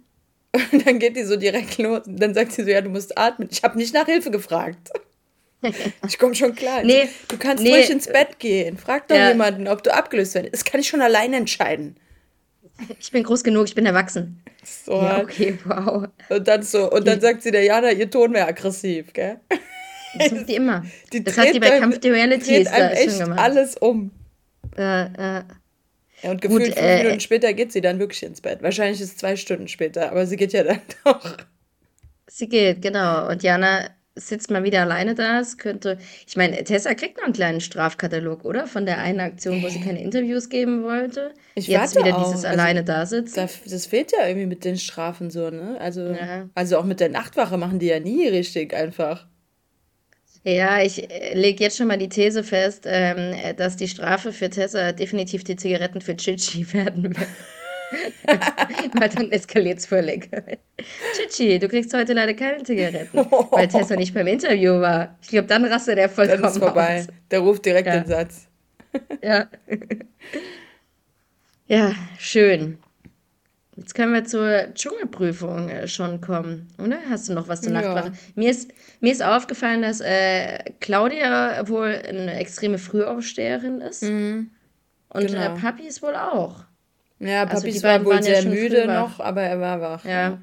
Und 0.71 0.85
dann 0.85 1.00
geht 1.00 1.15
die 1.15 1.23
so 1.23 1.35
direkt 1.35 1.77
los. 1.77 2.05
Und 2.05 2.19
dann 2.19 2.33
sagt 2.33 2.51
sie 2.51 2.63
so, 2.63 2.69
ja, 2.69 2.81
du 2.81 2.89
musst 2.89 3.17
atmen. 3.17 3.50
Ich 3.51 3.63
habe 3.63 3.77
nicht 3.77 3.94
nach 3.94 4.05
Hilfe 4.05 4.31
gefragt. 4.31 4.89
Ich 6.05 6.19
komme 6.19 6.35
schon 6.35 6.55
klar. 6.55 6.83
Nee, 6.83 7.07
du 7.29 7.38
kannst 7.38 7.63
nee, 7.63 7.71
ruhig 7.71 7.89
ins 7.89 8.07
Bett 8.07 8.38
gehen. 8.38 8.77
Frag 8.77 9.07
doch 9.07 9.15
ja. 9.15 9.29
jemanden, 9.29 9.69
ob 9.69 9.81
du 9.81 9.94
abgelöst 9.94 10.35
wirst. 10.35 10.51
Das 10.51 10.65
kann 10.65 10.81
ich 10.81 10.89
schon 10.89 11.01
alleine 11.01 11.38
entscheiden. 11.38 11.95
Ich 13.00 13.12
bin 13.12 13.24
groß 13.24 13.44
genug, 13.44 13.66
ich 13.68 13.75
bin 13.75 13.86
erwachsen. 13.86 14.42
So. 14.64 14.94
Ja, 14.94 15.22
okay, 15.22 15.58
wow. 15.66 16.08
Und 16.30 16.48
dann 16.48 16.64
so, 16.64 16.90
und 16.92 17.08
dann 17.08 17.22
sagt 17.22 17.44
sie 17.44 17.52
der 17.52 17.64
Jana, 17.64 17.92
ihr 17.92 18.10
Ton 18.10 18.34
wäre 18.34 18.48
aggressiv, 18.48 19.14
gell? 19.14 19.40
Das 20.18 20.31
macht 20.31 20.50
die 20.50 20.56
immer. 20.56 20.86
Die 21.12 21.24
das 21.24 21.38
hat 21.38 21.54
die 21.54 21.60
bei 21.60 21.80
Kampf 21.80 22.00
der 22.00 22.14
Realities 22.14 22.70
da 22.70 22.89
echt 22.92 23.12
schon 23.12 23.20
gemacht. 23.20 23.39
alles 23.39 23.77
um. 23.77 24.12
Äh, 24.77 25.06
äh. 25.06 25.44
Ja, 26.22 26.32
und 26.32 26.42
gefühlt 26.42 26.65
Gut, 26.65 26.74
fünf 26.74 26.88
äh, 26.88 27.03
Minuten 27.03 27.20
später 27.20 27.53
geht 27.53 27.72
sie 27.72 27.82
dann 27.82 28.00
wirklich 28.00 28.24
ins 28.24 28.39
Bett. 28.39 28.62
Wahrscheinlich 28.62 29.01
ist 29.01 29.12
es 29.12 29.18
zwei 29.18 29.36
Stunden 29.36 29.68
später, 29.68 30.12
aber 30.12 30.25
sie 30.25 30.38
geht 30.38 30.53
ja 30.53 30.63
dann 30.63 30.82
doch. 31.03 31.38
Sie 32.27 32.48
geht, 32.48 32.82
genau. 32.82 33.30
Und 33.30 33.44
Jana 33.44 33.89
sitzt 34.15 34.51
mal 34.51 34.63
wieder 34.63 34.82
alleine 34.82 35.15
da. 35.15 35.39
Es 35.39 35.58
könnte, 35.58 35.98
ich 36.27 36.36
meine, 36.36 36.63
Tessa 36.63 36.93
kriegt 36.93 37.17
noch 37.17 37.25
einen 37.25 37.34
kleinen 37.34 37.62
Strafkatalog, 37.62 38.46
oder? 38.46 38.67
Von 38.67 38.86
der 38.86 39.00
einen 39.00 39.20
Aktion, 39.20 39.63
wo 39.63 39.70
sie 39.70 39.82
keine 39.82 40.01
Interviews 40.01 40.50
geben 40.50 40.84
wollte. 40.84 41.34
Ich 41.55 41.67
Jetzt 41.67 41.96
wieder 41.96 42.17
auch. 42.17 42.25
dieses 42.25 42.46
also, 42.46 42.60
alleine 42.60 42.84
da 42.84 43.05
sitzen. 43.05 43.36
Das, 43.36 43.60
das 43.65 43.86
fehlt 43.86 44.12
ja 44.12 44.27
irgendwie 44.27 44.48
mit 44.48 44.63
den 44.65 44.77
Strafen 44.77 45.29
so, 45.29 45.50
ne? 45.50 45.77
Also, 45.79 46.01
ja. 46.01 46.50
also 46.53 46.77
auch 46.77 46.86
mit 46.86 47.00
der 47.00 47.10
Nachtwache 47.10 47.58
machen 47.58 47.79
die 47.79 47.88
ja 47.88 48.00
nie 48.00 48.27
richtig 48.27 48.74
einfach. 48.74 49.27
Ja, 50.43 50.82
ich 50.82 51.10
äh, 51.10 51.34
lege 51.36 51.63
jetzt 51.63 51.77
schon 51.77 51.88
mal 51.88 51.98
die 51.98 52.10
These 52.10 52.43
fest, 52.43 52.84
ähm, 52.86 53.34
dass 53.55 53.77
die 53.77 53.88
Strafe 53.88 54.34
für 54.34 54.50
Tessa 54.50 54.91
definitiv 54.91 55.43
die 55.43 55.55
Zigaretten 55.55 56.01
für 56.01 56.15
Chichi 56.17 56.72
werden 56.74 57.03
wird. 57.17 57.27
Weil 59.00 59.09
dann 59.09 59.31
eskaliert 59.31 59.79
es 59.79 59.85
völlig. 59.85 60.29
Chichi, 61.15 61.59
du 61.59 61.67
kriegst 61.67 61.93
heute 61.93 62.13
leider 62.13 62.33
keine 62.33 62.63
Zigaretten, 62.63 63.17
weil 63.51 63.67
Tessa 63.67 63.95
nicht 63.95 64.13
beim 64.13 64.27
Interview 64.27 64.79
war. 64.79 65.17
Ich 65.21 65.29
glaube, 65.29 65.47
dann 65.47 65.65
rastet 65.65 65.97
er 65.97 66.09
vollkommen 66.09 66.41
Dann 66.41 66.51
ist 66.51 66.57
vorbei. 66.57 67.00
Aus. 67.00 67.07
Der 67.31 67.39
ruft 67.39 67.65
direkt 67.65 67.88
ja. 67.88 68.00
den 68.00 68.05
Satz. 68.07 68.47
ja. 69.23 69.47
Ja, 71.67 71.93
schön. 72.19 72.77
Jetzt 73.75 73.95
können 73.95 74.13
wir 74.13 74.23
zur 74.23 74.73
Dschungelprüfung 74.73 75.69
äh, 75.69 75.88
schon 75.88 76.21
kommen, 76.21 76.67
oder? 76.77 77.00
Hast 77.09 77.27
du 77.27 77.33
noch 77.33 77.47
was 77.47 77.62
zur 77.62 77.73
ja. 77.73 77.81
Nachtwache? 77.81 78.12
Mir 78.35 78.51
ist, 78.51 78.71
mir 79.00 79.12
ist 79.12 79.23
aufgefallen, 79.23 79.81
dass 79.81 80.00
äh, 80.00 80.59
Claudia 80.79 81.67
wohl 81.67 81.88
eine 82.07 82.35
extreme 82.35 82.77
Frühaufsteherin 82.77 83.81
ist. 83.81 84.03
Mhm. 84.03 84.51
Und 85.09 85.23
äh, 85.23 85.27
genau. 85.27 85.55
äh, 85.55 85.59
Papi 85.59 85.88
ist 85.88 86.03
wohl 86.03 86.15
auch. 86.15 86.65
Ja, 87.20 87.46
Papi 87.46 87.67
also 87.67 87.84
war 87.84 88.05
wohl 88.05 88.22
sehr 88.22 88.43
müde 88.43 88.88
noch, 88.88 89.20
aber 89.20 89.41
er 89.43 89.60
war 89.60 89.82
wach. 89.82 90.05
Ja. 90.05 90.39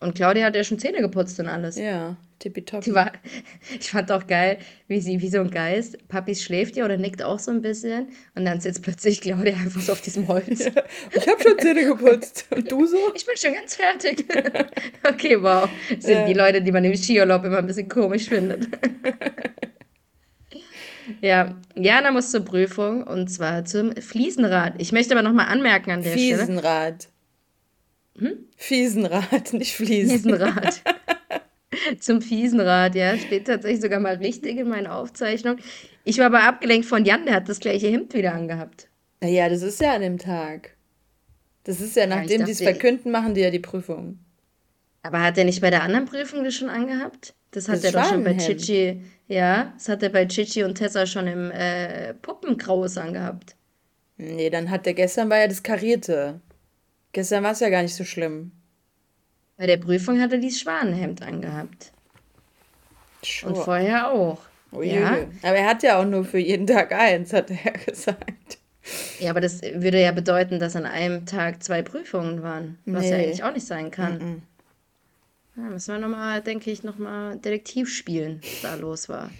Und 0.00 0.14
Claudia 0.14 0.46
hat 0.46 0.56
ja 0.56 0.62
schon 0.64 0.78
Zähne 0.78 1.00
geputzt 1.00 1.40
und 1.40 1.48
alles. 1.48 1.76
Ja, 1.76 2.16
tippitoppi. 2.38 2.84
Die 2.84 2.94
war, 2.94 3.10
ich 3.80 3.90
fand 3.90 4.12
auch 4.12 4.26
geil, 4.26 4.58
wie 4.86 5.00
sie 5.00 5.20
wie 5.22 5.30
so 5.30 5.40
ein 5.40 5.50
Geist. 5.50 5.96
Papis 6.08 6.42
schläft 6.42 6.76
ja 6.76 6.84
oder 6.84 6.98
nickt 6.98 7.22
auch 7.22 7.38
so 7.38 7.50
ein 7.50 7.62
bisschen. 7.62 8.08
Und 8.34 8.44
dann 8.44 8.60
sitzt 8.60 8.82
plötzlich 8.82 9.22
Claudia 9.22 9.54
einfach 9.54 9.80
so 9.80 9.92
auf 9.92 10.02
diesem 10.02 10.28
Holz. 10.28 10.66
Ja, 10.66 10.72
ich 11.14 11.26
habe 11.26 11.42
schon 11.42 11.58
Zähne 11.58 11.86
geputzt. 11.86 12.46
Und 12.54 12.70
du 12.70 12.86
so? 12.86 12.98
Ich 13.14 13.24
bin 13.24 13.36
schon 13.36 13.54
ganz 13.54 13.76
fertig. 13.76 14.26
okay, 15.08 15.42
wow. 15.42 15.68
Das 15.88 16.04
sind 16.04 16.18
ja. 16.18 16.26
die 16.26 16.34
Leute, 16.34 16.60
die 16.60 16.72
man 16.72 16.84
im 16.84 16.94
Skiurlaub 16.94 17.44
immer 17.44 17.58
ein 17.58 17.66
bisschen 17.66 17.88
komisch 17.88 18.28
findet. 18.28 18.68
Ja, 21.20 21.54
Jana 21.74 22.10
muss 22.10 22.30
zur 22.30 22.44
Prüfung 22.44 23.04
und 23.04 23.28
zwar 23.28 23.64
zum 23.64 23.94
Fliesenrad. 23.96 24.74
Ich 24.78 24.92
möchte 24.92 25.14
aber 25.14 25.22
nochmal 25.22 25.46
anmerken 25.46 25.90
an 25.90 26.02
der 26.02 26.12
Fliesenrad. 26.12 27.08
Stelle. 28.14 28.32
Hm? 28.32 28.38
Fliesenrad, 28.56 29.52
nicht 29.52 29.74
Fliesen. 29.74 30.20
Fliesenrad. 30.20 30.82
zum 31.98 32.22
Fliesenrad, 32.22 32.94
ja. 32.94 33.16
Steht 33.16 33.46
tatsächlich 33.46 33.80
sogar 33.80 34.00
mal 34.00 34.16
richtig 34.16 34.58
in 34.58 34.68
meiner 34.68 34.96
Aufzeichnung. 34.96 35.56
Ich 36.04 36.18
war 36.18 36.26
aber 36.26 36.44
abgelenkt 36.44 36.86
von 36.86 37.04
Jan, 37.04 37.26
der 37.26 37.34
hat 37.34 37.48
das 37.48 37.60
gleiche 37.60 37.88
Hemd 37.88 38.14
wieder 38.14 38.34
angehabt. 38.34 38.88
Naja, 39.20 39.48
das 39.48 39.62
ist 39.62 39.80
ja 39.80 39.94
an 39.94 40.02
dem 40.02 40.18
Tag. 40.18 40.76
Das 41.64 41.80
ist 41.80 41.96
ja, 41.96 42.06
nachdem 42.06 42.44
die 42.44 42.52
es 42.52 42.62
verkünden, 42.62 43.10
machen 43.10 43.34
die 43.34 43.40
ja 43.40 43.50
die 43.50 43.58
Prüfung. 43.58 44.18
Aber 45.02 45.22
hat 45.22 45.38
er 45.38 45.44
nicht 45.44 45.60
bei 45.60 45.70
der 45.70 45.82
anderen 45.82 46.04
Prüfung 46.04 46.44
das 46.44 46.54
schon 46.54 46.68
angehabt? 46.68 47.34
Das 47.54 47.68
hat 47.68 47.76
das 47.76 47.84
er 47.84 47.92
doch 47.92 48.08
schon 48.08 48.24
bei 48.24 48.36
Chichi. 48.36 49.00
Ja, 49.28 49.72
das 49.74 49.88
hat 49.88 50.02
er 50.02 50.08
bei 50.08 50.26
Chichi 50.26 50.64
und 50.64 50.74
Tessa 50.74 51.06
schon 51.06 51.28
im 51.28 51.52
äh, 51.52 52.12
Puppengraues 52.14 52.98
angehabt. 52.98 53.54
Nee, 54.16 54.50
dann 54.50 54.70
hat 54.70 54.86
der 54.86 54.94
gestern 54.94 55.30
war 55.30 55.38
ja 55.38 55.46
das 55.46 55.62
Karierte. 55.62 56.40
Gestern 57.12 57.44
war 57.44 57.52
es 57.52 57.60
ja 57.60 57.68
gar 57.68 57.82
nicht 57.82 57.94
so 57.94 58.02
schlimm. 58.02 58.50
Bei 59.56 59.68
der 59.68 59.76
Prüfung 59.76 60.20
hat 60.20 60.32
er 60.32 60.38
dieses 60.38 60.60
Schwanenhemd 60.60 61.22
angehabt. 61.22 61.92
Sure. 63.24 63.52
Und 63.52 63.62
vorher 63.62 64.10
auch. 64.10 64.40
Oh 64.72 64.82
ja. 64.82 65.18
Aber 65.42 65.56
er 65.56 65.68
hat 65.68 65.84
ja 65.84 66.00
auch 66.00 66.04
nur 66.04 66.24
für 66.24 66.38
jeden 66.38 66.66
Tag 66.66 66.92
eins, 66.92 67.32
hat 67.32 67.50
er 67.50 67.58
ja 67.64 67.70
gesagt. 67.86 68.58
Ja, 69.20 69.30
aber 69.30 69.40
das 69.40 69.62
würde 69.62 70.00
ja 70.00 70.10
bedeuten, 70.10 70.58
dass 70.58 70.74
an 70.74 70.86
einem 70.86 71.24
Tag 71.24 71.62
zwei 71.62 71.82
Prüfungen 71.82 72.42
waren. 72.42 72.78
Was 72.84 73.04
nee. 73.04 73.10
ja 73.10 73.16
eigentlich 73.18 73.44
auch 73.44 73.54
nicht 73.54 73.66
sein 73.66 73.92
kann. 73.92 74.18
Mm 74.18 74.22
-mm. 74.22 74.40
Ja, 75.56 75.62
müssen 75.62 75.94
wir 75.94 76.00
nochmal, 76.00 76.42
denke 76.42 76.70
ich, 76.70 76.82
nochmal 76.82 77.36
Detektiv 77.38 77.88
spielen, 77.88 78.40
was 78.42 78.62
da 78.62 78.74
los 78.74 79.08
war. 79.08 79.30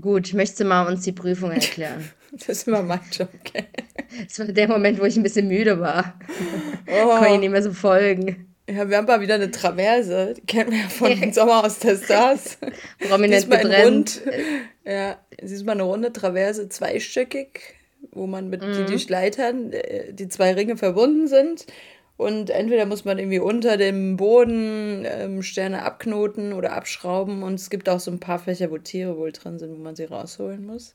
Gut, 0.00 0.32
möchtest 0.32 0.60
du 0.60 0.64
mal 0.64 0.86
uns 0.86 1.02
die 1.02 1.12
Prüfung 1.12 1.50
erklären? 1.50 2.08
das 2.32 2.48
ist 2.48 2.68
immer 2.68 2.82
mein 2.82 3.00
Job, 3.10 3.28
okay. 3.40 3.66
Das 4.26 4.38
war 4.38 4.46
der 4.46 4.68
Moment, 4.68 4.98
wo 4.98 5.04
ich 5.04 5.16
ein 5.16 5.22
bisschen 5.22 5.48
müde 5.48 5.78
war. 5.80 6.18
Oh. 6.86 7.08
Konnte 7.08 7.34
ich 7.34 7.40
nicht 7.40 7.50
mehr 7.50 7.62
so 7.62 7.72
folgen. 7.72 8.52
Ja, 8.68 8.88
wir 8.88 8.96
haben 8.96 9.06
mal 9.06 9.20
wieder 9.20 9.34
eine 9.34 9.50
Traverse. 9.50 10.34
Die 10.36 10.46
kennen 10.46 10.70
wir 10.70 10.78
ja 10.78 10.88
von 10.88 11.10
ja. 11.10 11.32
Sommer 11.32 11.64
aus 11.64 11.78
der 11.80 11.96
Stars. 11.96 12.56
Prominent 13.08 13.50
getrennt. 13.50 14.22
Rund, 14.24 14.36
ja, 14.86 15.18
sie 15.42 15.54
ist 15.54 15.66
mal 15.66 15.72
eine 15.72 15.82
runde 15.82 16.12
Traverse, 16.12 16.68
zweistöckig, 16.68 17.74
wo 18.12 18.26
man 18.26 18.48
mit 18.48 18.62
mhm. 18.62 18.72
die 18.72 18.84
durch 18.84 19.08
Leitern 19.10 19.72
äh, 19.72 20.12
die 20.12 20.28
zwei 20.28 20.54
Ringe 20.54 20.76
verbunden 20.76 21.28
sind. 21.28 21.66
Und 22.16 22.50
entweder 22.50 22.86
muss 22.86 23.04
man 23.04 23.18
irgendwie 23.18 23.38
unter 23.40 23.76
dem 23.76 24.16
Boden 24.16 25.04
ähm, 25.06 25.42
Sterne 25.42 25.82
abknoten 25.82 26.52
oder 26.52 26.72
abschrauben. 26.72 27.42
Und 27.42 27.54
es 27.54 27.70
gibt 27.70 27.88
auch 27.88 28.00
so 28.00 28.10
ein 28.10 28.20
paar 28.20 28.38
Fächer, 28.38 28.70
wo 28.70 28.78
Tiere 28.78 29.16
wohl 29.16 29.32
drin 29.32 29.58
sind, 29.58 29.72
wo 29.72 29.82
man 29.82 29.96
sie 29.96 30.04
rausholen 30.04 30.64
muss. 30.66 30.94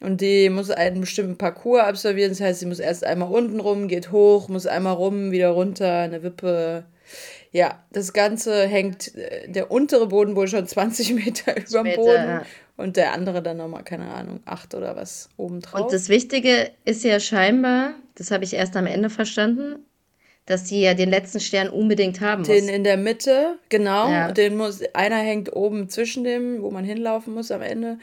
Und 0.00 0.22
die 0.22 0.48
muss 0.48 0.70
einen 0.70 1.00
bestimmten 1.00 1.36
Parcours 1.36 1.82
absolvieren. 1.82 2.30
Das 2.30 2.40
heißt, 2.40 2.60
sie 2.60 2.66
muss 2.66 2.78
erst 2.78 3.04
einmal 3.04 3.30
unten 3.30 3.60
rum, 3.60 3.86
geht 3.86 4.12
hoch, 4.12 4.48
muss 4.48 4.66
einmal 4.66 4.94
rum, 4.94 5.30
wieder 5.30 5.50
runter, 5.50 6.00
eine 6.00 6.22
Wippe. 6.22 6.84
Ja, 7.52 7.82
das 7.92 8.12
Ganze 8.12 8.66
hängt, 8.66 9.14
äh, 9.14 9.48
der 9.48 9.70
untere 9.70 10.06
Boden 10.08 10.36
wohl 10.36 10.48
schon 10.48 10.66
20 10.66 11.14
Meter 11.14 11.56
über 11.56 11.82
dem 11.82 11.96
Boden. 11.96 12.28
Ja. 12.28 12.42
Und 12.76 12.96
der 12.96 13.12
andere 13.12 13.42
dann 13.42 13.58
nochmal, 13.58 13.84
keine 13.84 14.08
Ahnung, 14.08 14.40
acht 14.46 14.74
oder 14.74 14.96
was 14.96 15.28
oben 15.36 15.60
drauf. 15.60 15.82
Und 15.82 15.92
das 15.92 16.08
Wichtige 16.08 16.70
ist 16.86 17.04
ja 17.04 17.20
scheinbar, 17.20 17.92
das 18.14 18.30
habe 18.30 18.44
ich 18.44 18.54
erst 18.54 18.74
am 18.74 18.86
Ende 18.86 19.10
verstanden, 19.10 19.84
dass 20.50 20.68
sie 20.68 20.80
ja 20.80 20.94
den 20.94 21.10
letzten 21.10 21.40
Stern 21.40 21.68
unbedingt 21.68 22.20
haben 22.20 22.40
muss. 22.40 22.48
Den 22.48 22.68
in 22.68 22.84
der 22.84 22.96
Mitte, 22.96 23.58
genau. 23.68 24.10
Ja. 24.10 24.32
Den 24.32 24.56
muss, 24.56 24.82
einer 24.94 25.18
hängt 25.18 25.54
oben 25.54 25.88
zwischen 25.88 26.24
dem, 26.24 26.62
wo 26.62 26.70
man 26.70 26.84
hinlaufen 26.84 27.34
muss 27.34 27.50
am 27.50 27.62
Ende. 27.62 27.98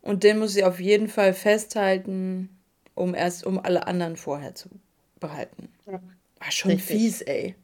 Und 0.00 0.22
den 0.22 0.38
muss 0.38 0.52
sie 0.52 0.64
auf 0.64 0.80
jeden 0.80 1.08
Fall 1.08 1.34
festhalten, 1.34 2.48
um 2.94 3.14
erst 3.14 3.44
um 3.44 3.58
alle 3.58 3.86
anderen 3.86 4.16
vorher 4.16 4.54
zu 4.54 4.68
behalten. 5.18 5.68
Ja. 5.86 6.00
War 6.38 6.50
schon 6.50 6.72
richtig. 6.72 6.96
fies, 6.96 7.22
ey. 7.22 7.54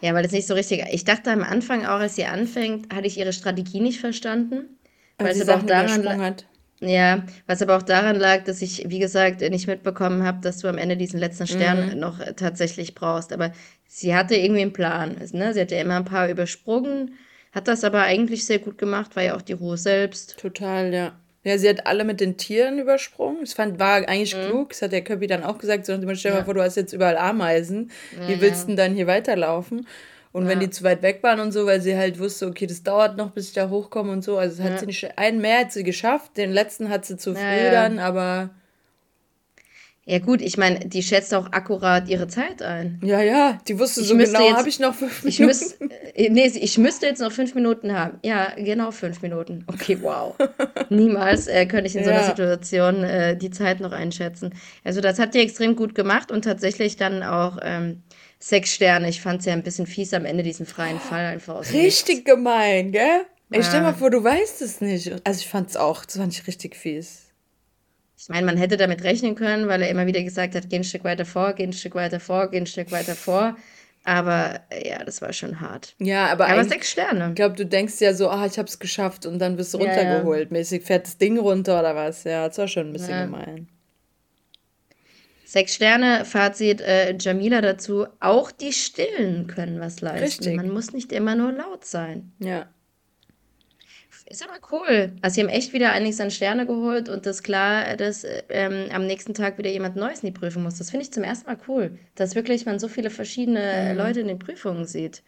Ja, 0.00 0.14
weil 0.14 0.24
das 0.24 0.32
nicht 0.32 0.48
so 0.48 0.54
richtig. 0.54 0.84
Ich 0.90 1.04
dachte 1.04 1.30
am 1.30 1.44
Anfang 1.44 1.86
auch, 1.86 2.00
als 2.00 2.16
sie 2.16 2.24
anfängt, 2.24 2.92
hatte 2.92 3.06
ich 3.06 3.18
ihre 3.18 3.32
Strategie 3.32 3.80
nicht 3.80 4.00
verstanden. 4.00 4.78
Weil 5.18 5.34
sie 5.34 5.42
auch 5.48 5.62
daran 5.62 6.20
hat. 6.20 6.46
Ja, 6.84 7.22
was 7.46 7.62
aber 7.62 7.76
auch 7.76 7.82
daran 7.82 8.16
lag, 8.16 8.42
dass 8.42 8.60
ich, 8.60 8.84
wie 8.88 8.98
gesagt, 8.98 9.40
nicht 9.40 9.68
mitbekommen 9.68 10.24
habe, 10.24 10.40
dass 10.40 10.58
du 10.58 10.68
am 10.68 10.78
Ende 10.78 10.96
diesen 10.96 11.20
letzten 11.20 11.46
Stern 11.46 11.90
mhm. 11.90 12.00
noch 12.00 12.18
äh, 12.18 12.34
tatsächlich 12.34 12.94
brauchst. 12.94 13.32
Aber 13.32 13.52
sie 13.86 14.14
hatte 14.16 14.34
irgendwie 14.34 14.62
einen 14.62 14.72
Plan. 14.72 15.16
Ne? 15.32 15.54
Sie 15.54 15.60
hat 15.60 15.70
ja 15.70 15.80
immer 15.80 15.96
ein 15.96 16.04
paar 16.04 16.28
übersprungen, 16.28 17.14
hat 17.52 17.68
das 17.68 17.84
aber 17.84 18.02
eigentlich 18.02 18.46
sehr 18.46 18.58
gut 18.58 18.78
gemacht, 18.78 19.14
war 19.14 19.22
ja 19.22 19.36
auch 19.36 19.42
die 19.42 19.52
Ruhe 19.52 19.76
selbst. 19.76 20.38
Total, 20.38 20.92
ja. 20.92 21.12
Ja, 21.44 21.58
sie 21.58 21.68
hat 21.68 21.86
alle 21.86 22.04
mit 22.04 22.20
den 22.20 22.36
Tieren 22.36 22.78
übersprungen. 22.78 23.40
Das 23.40 23.52
fand, 23.52 23.78
war 23.78 23.96
eigentlich 24.08 24.36
mhm. 24.36 24.48
klug. 24.48 24.70
Das 24.70 24.82
hat 24.82 24.92
der 24.92 25.02
Kirby 25.02 25.26
dann 25.26 25.42
auch 25.44 25.58
gesagt. 25.58 25.86
So, 25.86 25.92
stell 25.92 26.14
dir 26.14 26.28
ja. 26.28 26.34
mal 26.34 26.44
vor, 26.44 26.54
du 26.54 26.62
hast 26.62 26.76
jetzt 26.76 26.92
überall 26.92 27.16
Ameisen. 27.16 27.90
Ja, 28.16 28.28
Wie 28.28 28.40
willst 28.40 28.64
du 28.64 28.66
denn 28.68 28.76
dann 28.76 28.94
hier 28.94 29.06
weiterlaufen? 29.06 29.86
Und 30.32 30.44
ja. 30.44 30.50
wenn 30.50 30.60
die 30.60 30.70
zu 30.70 30.82
weit 30.82 31.02
weg 31.02 31.22
waren 31.22 31.40
und 31.40 31.52
so, 31.52 31.66
weil 31.66 31.80
sie 31.80 31.96
halt 31.96 32.18
wusste, 32.18 32.46
okay, 32.46 32.66
das 32.66 32.82
dauert 32.82 33.16
noch, 33.18 33.32
bis 33.32 33.48
ich 33.48 33.52
da 33.52 33.68
hochkomme 33.68 34.12
und 34.12 34.24
so. 34.24 34.38
Also 34.38 34.62
hat 34.62 34.72
ja. 34.72 34.78
sie 34.78 34.86
nicht, 34.86 35.18
einen 35.18 35.40
mehr 35.40 35.60
hat 35.60 35.72
sie 35.72 35.84
geschafft, 35.84 36.36
den 36.36 36.52
letzten 36.52 36.88
hat 36.88 37.04
sie 37.04 37.16
zu 37.16 37.34
früh 37.34 37.40
ja, 37.40 37.70
dann, 37.70 37.98
aber. 37.98 38.50
Ja 40.04 40.18
gut, 40.18 40.42
ich 40.42 40.56
meine, 40.56 40.80
die 40.80 41.02
schätzt 41.04 41.32
auch 41.32 41.52
akkurat 41.52 42.08
ihre 42.08 42.26
Zeit 42.26 42.60
ein. 42.60 43.00
Ja, 43.04 43.22
ja, 43.22 43.60
die 43.68 43.78
wusste 43.78 44.00
ich 44.00 44.08
so 44.08 44.16
genau, 44.16 44.56
habe 44.56 44.68
ich 44.68 44.80
noch 44.80 44.96
fünf 44.96 45.22
Minuten. 45.22 45.28
Ich, 45.28 45.38
müß, 45.38 45.78
äh, 46.14 46.28
nee, 46.28 46.46
ich 46.46 46.76
müsste 46.76 47.06
jetzt 47.06 47.20
noch 47.20 47.30
fünf 47.30 47.54
Minuten 47.54 47.92
haben. 47.96 48.18
Ja, 48.24 48.52
genau 48.56 48.90
fünf 48.90 49.22
Minuten. 49.22 49.64
Okay, 49.68 49.98
wow. 50.02 50.34
Niemals 50.88 51.46
äh, 51.46 51.66
könnte 51.66 51.86
ich 51.86 51.94
in 51.94 52.02
so 52.02 52.10
einer 52.10 52.24
Situation 52.24 53.04
äh, 53.04 53.36
die 53.36 53.50
Zeit 53.50 53.78
noch 53.78 53.92
einschätzen. 53.92 54.52
Also 54.82 55.00
das 55.00 55.20
hat 55.20 55.34
die 55.34 55.38
extrem 55.38 55.76
gut 55.76 55.94
gemacht 55.94 56.32
und 56.32 56.42
tatsächlich 56.42 56.96
dann 56.96 57.22
auch 57.22 57.58
ähm, 57.62 58.02
sechs 58.42 58.74
Sterne. 58.74 59.08
Ich 59.08 59.20
fand 59.20 59.40
es 59.40 59.46
ja 59.46 59.52
ein 59.52 59.62
bisschen 59.62 59.86
fies 59.86 60.12
am 60.12 60.24
Ende, 60.24 60.42
diesen 60.42 60.66
freien 60.66 60.98
Fall 60.98 61.26
einfach 61.26 61.56
aus. 61.56 61.72
Richtig 61.72 62.24
gemein, 62.24 62.92
gell? 62.92 63.26
Ja. 63.50 63.60
Ich 63.60 63.66
stell 63.66 63.82
mal 63.82 63.94
vor, 63.94 64.10
du 64.10 64.22
weißt 64.22 64.62
es 64.62 64.80
nicht. 64.80 65.12
Also 65.24 65.40
ich 65.40 65.48
fand 65.48 65.70
es 65.70 65.76
auch, 65.76 66.04
das 66.04 66.16
fand 66.16 66.32
ich 66.32 66.46
richtig 66.46 66.74
fies. 66.74 67.28
Ich 68.18 68.28
meine, 68.28 68.46
man 68.46 68.56
hätte 68.56 68.76
damit 68.76 69.02
rechnen 69.04 69.34
können, 69.34 69.68
weil 69.68 69.82
er 69.82 69.90
immer 69.90 70.06
wieder 70.06 70.22
gesagt 70.22 70.54
hat, 70.54 70.70
geh 70.70 70.76
ein 70.76 70.84
Stück 70.84 71.04
weiter 71.04 71.24
vor, 71.24 71.52
geh 71.54 71.64
ein 71.64 71.72
Stück 71.72 71.94
weiter 71.94 72.20
vor, 72.20 72.48
geh 72.50 72.58
ein 72.58 72.66
Stück 72.66 72.90
weiter 72.92 73.14
vor. 73.14 73.56
Aber 74.04 74.60
ja, 74.84 75.04
das 75.04 75.22
war 75.22 75.32
schon 75.32 75.60
hart. 75.60 75.94
Ja, 76.00 76.26
aber, 76.26 76.48
aber 76.48 76.64
sechs 76.64 76.90
Sterne. 76.90 77.28
Ich 77.28 77.34
glaube, 77.36 77.54
du 77.54 77.64
denkst 77.64 78.00
ja 78.00 78.14
so, 78.14 78.28
ah, 78.30 78.46
ich 78.46 78.58
hab's 78.58 78.78
geschafft 78.80 79.26
und 79.26 79.38
dann 79.38 79.56
bist 79.56 79.74
du 79.74 79.78
runtergeholt. 79.78 80.50
Ja, 80.50 80.56
ja. 80.56 80.58
Mäßig 80.58 80.82
fährt 80.82 81.06
das 81.06 81.18
Ding 81.18 81.38
runter 81.38 81.78
oder 81.78 81.94
was. 81.94 82.24
Ja, 82.24 82.48
das 82.48 82.58
war 82.58 82.66
schon 82.66 82.88
ein 82.88 82.92
bisschen 82.92 83.10
ja. 83.10 83.24
gemein. 83.24 83.68
Sechs 85.52 85.74
Sterne, 85.74 86.24
Fazit 86.24 86.80
äh, 86.80 87.14
Jamila 87.20 87.60
dazu. 87.60 88.06
Auch 88.20 88.50
die 88.50 88.72
Stillen 88.72 89.48
können 89.48 89.80
was 89.80 90.00
leisten. 90.00 90.24
Richtig. 90.24 90.56
Man 90.56 90.70
muss 90.70 90.94
nicht 90.94 91.12
immer 91.12 91.34
nur 91.34 91.52
laut 91.52 91.84
sein. 91.84 92.32
Ja. 92.38 92.70
Ist 94.24 94.42
aber 94.42 94.58
cool. 94.72 95.12
Also, 95.20 95.34
sie 95.34 95.40
haben 95.42 95.50
echt 95.50 95.74
wieder 95.74 95.92
einiges 95.92 96.22
an 96.22 96.30
Sterne 96.30 96.64
geholt 96.66 97.10
und 97.10 97.26
das 97.26 97.42
klar, 97.42 97.98
dass 97.98 98.24
ähm, 98.48 98.86
am 98.92 99.06
nächsten 99.06 99.34
Tag 99.34 99.58
wieder 99.58 99.68
jemand 99.68 99.94
Neues 99.94 100.20
in 100.22 100.32
die 100.32 100.38
Prüfung 100.38 100.62
muss. 100.62 100.78
Das 100.78 100.90
finde 100.90 101.04
ich 101.04 101.12
zum 101.12 101.22
ersten 101.22 101.50
Mal 101.50 101.58
cool, 101.68 101.98
dass 102.14 102.34
wirklich 102.34 102.64
man 102.64 102.78
so 102.78 102.88
viele 102.88 103.10
verschiedene 103.10 103.90
mhm. 103.90 103.98
Leute 103.98 104.20
in 104.20 104.28
den 104.28 104.38
Prüfungen 104.38 104.86
sieht. 104.86 105.22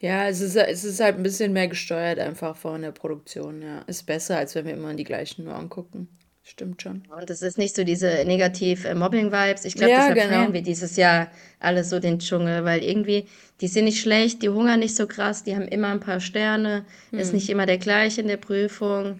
Ja, 0.00 0.28
es 0.28 0.40
ist, 0.40 0.56
es 0.56 0.82
ist 0.82 1.00
halt 1.00 1.16
ein 1.16 1.22
bisschen 1.22 1.52
mehr 1.52 1.68
gesteuert 1.68 2.18
einfach 2.20 2.56
von 2.56 2.80
der 2.80 2.92
Produktion, 2.92 3.60
ja. 3.60 3.80
Ist 3.80 4.06
besser, 4.06 4.38
als 4.38 4.54
wenn 4.54 4.64
wir 4.64 4.72
immer 4.72 4.94
die 4.94 5.04
gleichen 5.04 5.44
nur 5.44 5.56
angucken. 5.56 6.08
Stimmt 6.48 6.80
schon. 6.80 7.02
Und 7.10 7.28
es 7.28 7.42
ist 7.42 7.58
nicht 7.58 7.74
so 7.74 7.82
diese 7.82 8.24
negativ-Mobbing-Vibes. 8.24 9.64
Ich 9.64 9.74
glaube, 9.74 9.90
ja, 9.90 10.14
deshalb 10.14 10.30
genau. 10.30 10.52
wir 10.52 10.62
dieses 10.62 10.94
Jahr 10.94 11.26
alles 11.58 11.90
so 11.90 11.98
den 11.98 12.20
Dschungel, 12.20 12.64
weil 12.64 12.84
irgendwie, 12.84 13.26
die 13.60 13.66
sind 13.66 13.86
nicht 13.86 14.00
schlecht, 14.00 14.42
die 14.42 14.48
hungern 14.48 14.78
nicht 14.78 14.94
so 14.94 15.08
krass, 15.08 15.42
die 15.42 15.56
haben 15.56 15.66
immer 15.66 15.88
ein 15.88 15.98
paar 15.98 16.20
Sterne, 16.20 16.84
hm. 17.10 17.18
ist 17.18 17.32
nicht 17.32 17.50
immer 17.50 17.66
der 17.66 17.78
gleiche 17.78 18.20
in 18.20 18.28
der 18.28 18.36
Prüfung. 18.36 19.18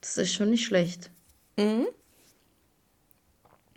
Das 0.00 0.16
ist 0.16 0.32
schon 0.32 0.50
nicht 0.50 0.64
schlecht. 0.64 1.10
Mhm. 1.56 1.86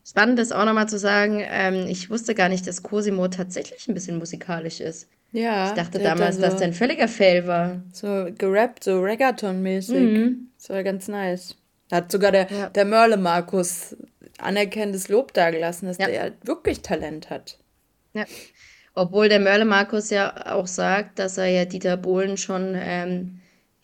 Spannend 0.08 0.38
ist 0.40 0.54
auch 0.54 0.66
nochmal 0.66 0.88
zu 0.88 1.00
sagen, 1.00 1.44
ähm, 1.50 1.88
ich 1.90 2.12
wusste 2.12 2.36
gar 2.36 2.48
nicht, 2.48 2.68
dass 2.68 2.84
Cosimo 2.84 3.28
tatsächlich 3.28 3.88
ein 3.88 3.96
bisschen 3.96 4.20
musikalisch 4.20 4.82
ist. 4.82 5.10
Ja. 5.32 5.70
Ich 5.70 5.74
dachte 5.74 5.98
damals, 5.98 6.36
so, 6.36 6.44
dass 6.44 6.58
der 6.58 6.68
ein 6.68 6.74
völliger 6.74 7.08
Fail 7.08 7.48
war. 7.48 7.82
So 7.92 8.28
gerappt, 8.38 8.84
so 8.84 9.02
Reggaeton-mäßig. 9.02 10.00
Mhm. 10.00 10.50
Das 10.58 10.70
war 10.70 10.84
ganz 10.84 11.08
nice. 11.08 11.56
Da 11.90 11.98
hat 11.98 12.12
sogar 12.12 12.32
der, 12.32 12.48
ja. 12.52 12.70
der 12.70 12.86
Merle 12.86 13.18
Markus 13.18 13.96
anerkennendes 14.38 15.08
Lob 15.10 15.34
dagelassen, 15.34 15.88
dass 15.88 15.98
ja. 15.98 16.08
der 16.08 16.34
wirklich 16.44 16.82
Talent 16.82 17.30
hat. 17.30 17.58
Ja. 18.14 18.26
Obwohl 18.94 19.30
der 19.30 19.40
Mörle 19.40 19.66
Markus 19.66 20.10
ja 20.10 20.56
auch 20.56 20.66
sagt, 20.66 21.20
dass 21.20 21.38
er 21.38 21.48
ja 21.48 21.66
Dieter 21.66 21.98
Bohlen 21.98 22.36
schon 22.36 22.76
ähm, 22.76 23.40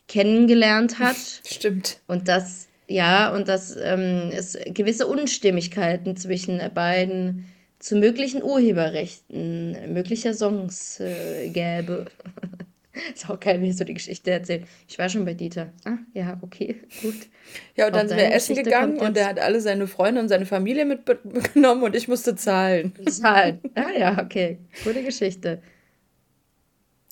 kennengelernt 0.08 0.98
hat. 0.98 1.16
Stimmt. 1.46 2.00
Und 2.08 2.28
dass, 2.28 2.68
ja, 2.88 3.32
und 3.34 3.48
dass 3.48 3.76
ähm, 3.76 4.32
es 4.34 4.58
gewisse 4.66 5.06
Unstimmigkeiten 5.06 6.18
zwischen 6.18 6.62
beiden 6.74 7.46
zu 7.78 7.96
möglichen 7.96 8.42
Urheberrechten 8.42 9.94
möglicher 9.94 10.34
Songs 10.34 11.00
äh, 11.00 11.50
gäbe. 11.50 12.06
Ist 13.14 13.30
auch 13.30 13.40
geil, 13.40 13.62
wie 13.62 13.72
so 13.72 13.84
die 13.84 13.94
Geschichte 13.94 14.32
erzählt. 14.32 14.66
Ich 14.88 15.00
war 15.00 15.10
schon 15.10 15.26
bei 15.26 15.34
Dieter. 15.34 15.74
Ah, 15.86 15.98
ja, 16.14 16.38
okay, 16.42 16.82
gut. 17.02 17.16
Ja, 17.76 17.88
und 17.88 17.96
dann 17.96 18.08
sind 18.08 18.18
wir 18.18 18.32
essen 18.32 18.56
gegangen 18.56 18.98
und 18.98 19.18
er 19.18 19.28
hat 19.28 19.40
alle 19.40 19.62
seine 19.62 19.88
Freunde 19.88 20.22
und 20.22 20.30
seine 20.30 20.46
Familie 20.46 20.86
mitgenommen 20.86 21.84
und 21.84 21.96
ich 21.96 22.08
musste 22.08 22.36
zahlen. 22.36 22.94
Zahlen. 23.10 23.60
Ah 23.76 23.90
ja, 23.98 24.22
okay. 24.22 24.60
Gute 24.84 25.04
Geschichte. 25.04 25.62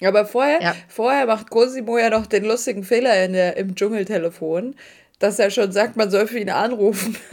Aber 0.03 0.25
vorher, 0.25 0.61
ja. 0.61 0.75
vorher 0.87 1.27
macht 1.27 1.49
Cosimo 1.49 1.97
ja 1.97 2.09
noch 2.09 2.25
den 2.25 2.45
lustigen 2.45 2.83
Fehler 2.83 3.23
in 3.23 3.33
der, 3.33 3.57
im 3.57 3.75
Dschungeltelefon, 3.75 4.75
dass 5.19 5.37
er 5.37 5.51
schon 5.51 5.71
sagt, 5.71 5.95
man 5.95 6.09
soll 6.09 6.27
für 6.27 6.39
ihn 6.39 6.49
anrufen. 6.49 7.17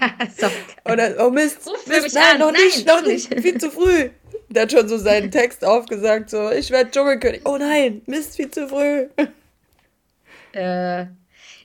Ja, 0.00 0.50
Oder, 0.90 1.26
oh 1.26 1.30
Mist, 1.30 1.66
Ruf 1.66 1.86
Mist 1.86 2.14
nein, 2.14 2.38
noch 2.38 2.52
nein, 2.52 2.62
nicht, 2.64 2.86
noch 2.86 3.02
nicht, 3.04 3.40
viel 3.40 3.58
zu 3.58 3.70
früh. 3.70 4.10
Der 4.52 4.62
hat 4.62 4.72
schon 4.72 4.88
so 4.88 4.98
seinen 4.98 5.30
Text 5.30 5.64
aufgesagt, 5.64 6.30
so, 6.30 6.50
ich 6.50 6.70
werde 6.70 6.90
Dschungelkönig. 6.90 7.42
Oh 7.44 7.56
nein, 7.56 8.02
Mist, 8.06 8.36
viel 8.36 8.50
zu 8.50 8.68
früh. 8.68 9.06
Äh, 10.54 11.06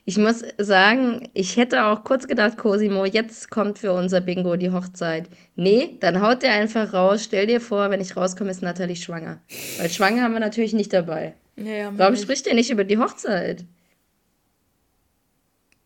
ich 0.06 0.16
muss 0.16 0.42
sagen, 0.56 1.28
ich 1.34 1.58
hätte 1.58 1.84
auch 1.84 2.02
kurz 2.02 2.26
gedacht, 2.26 2.56
Cosimo, 2.56 3.04
jetzt 3.04 3.50
kommt 3.50 3.78
für 3.78 3.92
unser 3.92 4.22
Bingo 4.22 4.56
die 4.56 4.70
Hochzeit. 4.70 5.28
Nee, 5.54 5.98
dann 6.00 6.22
haut 6.22 6.42
der 6.42 6.52
einfach 6.54 6.94
raus. 6.94 7.24
Stell 7.24 7.46
dir 7.46 7.60
vor, 7.60 7.90
wenn 7.90 8.00
ich 8.00 8.16
rauskomme, 8.16 8.50
ist 8.50 8.62
Nathalie 8.62 8.96
schwanger. 8.96 9.42
Weil 9.76 9.90
schwanger 9.90 10.22
haben 10.22 10.32
wir 10.32 10.40
natürlich 10.40 10.72
nicht 10.72 10.94
dabei. 10.94 11.34
Ja, 11.56 11.72
ja, 11.72 11.92
Warum 11.94 12.16
spricht 12.16 12.46
der 12.46 12.54
nicht 12.54 12.70
über 12.70 12.84
die 12.84 12.96
Hochzeit? 12.96 13.66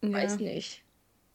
Ja. 0.05 0.13
Weiß 0.13 0.39
nicht. 0.39 0.83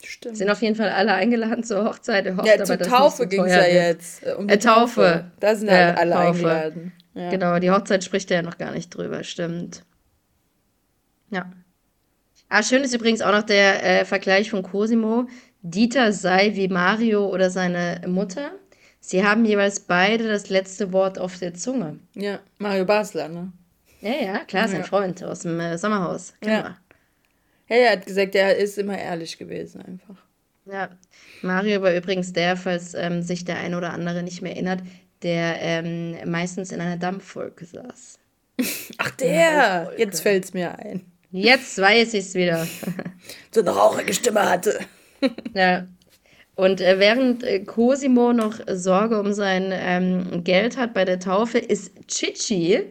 Stimmt. 0.04 0.38
Sind 0.38 0.50
auf 0.50 0.62
jeden 0.62 0.76
Fall 0.76 0.90
alle 0.90 1.14
eingeladen 1.14 1.64
zur 1.64 1.84
Hochzeit. 1.84 2.26
Er 2.26 2.38
hofft, 2.38 2.48
ja, 2.48 2.64
zur 2.64 2.78
Taufe 2.78 3.28
ging 3.28 3.44
es 3.46 3.52
ja 3.52 3.66
jetzt. 3.66 4.26
Äh, 4.26 4.34
um 4.34 4.48
äh, 4.48 4.58
Taufe. 4.58 5.02
Taufe. 5.02 5.32
Da 5.40 5.56
sind 5.56 5.72
halt 5.72 5.98
alle 5.98 6.12
Taufe. 6.12 6.28
eingeladen. 6.28 6.94
Ja. 7.16 7.30
Genau, 7.32 7.58
die 7.60 7.72
Hochzeit 7.72 8.04
spricht 8.04 8.30
er 8.30 8.38
ja 8.38 8.44
noch 8.44 8.60
gar 8.60 8.72
nicht 8.72 8.90
drüber, 8.90 9.24
stimmt. 9.24 9.84
Ja. 11.32 11.52
Ah, 12.50 12.64
schön 12.64 12.84
ist 12.84 12.94
übrigens 12.94 13.22
auch 13.22 13.32
noch 13.32 13.44
der 13.44 13.84
äh, 13.84 14.06
Vergleich 14.06 14.52
von 14.52 14.64
Cosimo. 14.64 15.28
Dieter 15.62 16.14
sei 16.14 16.56
wie 16.56 16.68
Mario 16.68 17.28
oder 17.28 17.50
seine 17.50 18.02
Mutter. 18.08 18.52
Sie 19.00 19.26
haben 19.26 19.46
jeweils 19.46 19.80
beide 19.80 20.28
das 20.28 20.50
letzte 20.50 20.94
Wort 20.94 21.20
auf 21.20 21.40
der 21.40 21.56
Zunge. 21.56 22.00
Ja, 22.14 22.40
Mario 22.60 22.86
Basler, 22.86 23.28
ne? 23.28 23.52
Ja, 24.02 24.12
ja, 24.12 24.38
klar, 24.46 24.68
sein 24.68 24.82
ja. 24.82 24.86
Freund 24.86 25.24
aus 25.24 25.40
dem 25.40 25.60
äh, 25.60 25.78
Sommerhaus. 25.78 26.34
Ja. 26.44 26.78
Ja, 27.70 27.76
er 27.76 27.92
hat 27.94 28.06
gesagt, 28.06 28.36
er 28.36 28.56
ist 28.58 28.78
immer 28.78 28.98
ehrlich 28.98 29.38
gewesen 29.38 29.82
einfach. 29.82 30.16
Ja, 30.66 30.90
Mario 31.42 31.82
war 31.82 31.96
übrigens 31.96 32.34
der, 32.34 32.58
falls 32.58 32.94
ähm, 32.94 33.22
sich 33.22 33.46
der 33.46 33.58
eine 33.58 33.78
oder 33.78 33.94
andere 33.94 34.24
nicht 34.24 34.42
mehr 34.42 34.54
erinnert, 34.54 34.82
der 35.24 35.62
ähm, 35.62 36.18
meistens 36.26 36.72
in 36.72 36.82
einer 36.82 36.98
Dampfwolke 36.98 37.66
saß. 37.66 38.20
Ach, 38.98 39.12
der! 39.12 39.94
Jetzt 39.98 40.22
fällt 40.22 40.46
es 40.46 40.54
mir 40.54 40.78
ein. 40.78 41.06
Jetzt 41.32 41.78
weiß 41.78 42.14
ich 42.14 42.26
es 42.26 42.36
wieder. 42.36 42.68
so 43.52 43.62
eine 43.62 43.70
rauchige 43.70 44.14
Stimme 44.14 44.50
hatte. 44.50 44.80
ja. 45.54 45.88
Und 46.56 46.82
äh, 46.82 47.00
während 47.00 47.44
äh, 47.44 47.60
Cosimo 47.60 48.34
noch 48.34 48.60
Sorge 48.68 49.20
um 49.20 49.34
sein 49.34 49.72
ähm, 49.72 50.44
Geld 50.44 50.78
hat 50.78 50.94
bei 50.94 51.06
der 51.06 51.20
Taufe, 51.20 51.60
ist 51.60 51.92
Chichi 52.08 52.84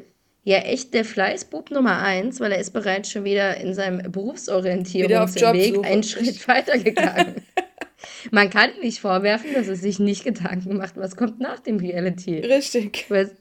ja 0.47 0.59
echt 0.59 0.95
der 0.95 1.05
Fleißbub 1.05 1.73
Nummer 1.73 1.99
eins, 1.99 2.39
weil 2.39 2.53
er 2.53 2.61
ist 2.61 2.71
bereits 2.71 3.11
schon 3.11 3.25
wieder 3.25 3.57
in 3.57 3.75
seinem 3.75 4.13
Berufsorientierungsweg 4.13 5.85
einen 5.85 6.05
Schritt 6.05 6.47
weitergegangen. 6.47 7.35
Man 8.31 8.49
kann 8.49 8.71
nicht 8.81 9.01
vorwerfen, 9.01 9.55
dass 9.55 9.67
er 9.67 9.75
sich 9.75 9.99
nicht 9.99 10.23
Gedanken 10.23 10.77
macht, 10.77 10.97
was 10.97 11.17
kommt 11.17 11.41
nach 11.41 11.59
dem 11.59 11.79
Reality. 11.79 12.39
Richtig. 12.39 13.07
Weil 13.09 13.33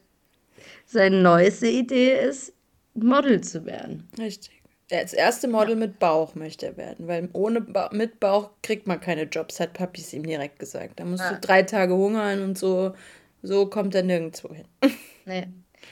seine 0.84 1.22
neueste 1.22 1.68
Idee 1.68 2.18
ist, 2.18 2.52
Model 2.94 3.40
zu 3.40 3.64
werden. 3.66 4.08
Richtig. 4.18 4.60
Als 4.90 5.12
erste 5.12 5.46
Model 5.46 5.76
mit 5.76 6.00
Bauch 6.00 6.34
möchte 6.34 6.66
er 6.66 6.76
werden, 6.76 7.06
weil 7.06 7.28
ohne 7.32 7.60
ba 7.60 7.88
mit 7.92 8.18
Bauch 8.18 8.50
kriegt 8.62 8.88
man 8.88 9.00
keine 9.00 9.24
Jobs, 9.24 9.60
hat 9.60 9.74
Papi 9.74 10.00
es 10.00 10.12
ihm 10.12 10.26
direkt 10.26 10.58
gesagt. 10.58 10.98
Da 10.98 11.04
musst 11.04 11.22
ja. 11.22 11.34
du 11.34 11.40
drei 11.40 11.62
Tage 11.62 11.94
hungern 11.94 12.42
und 12.42 12.58
so, 12.58 12.94
so 13.42 13.66
kommt 13.66 13.94
er 13.94 14.02
nirgendwo 14.02 14.52
hin. 14.52 14.66
Nee. 15.26 15.48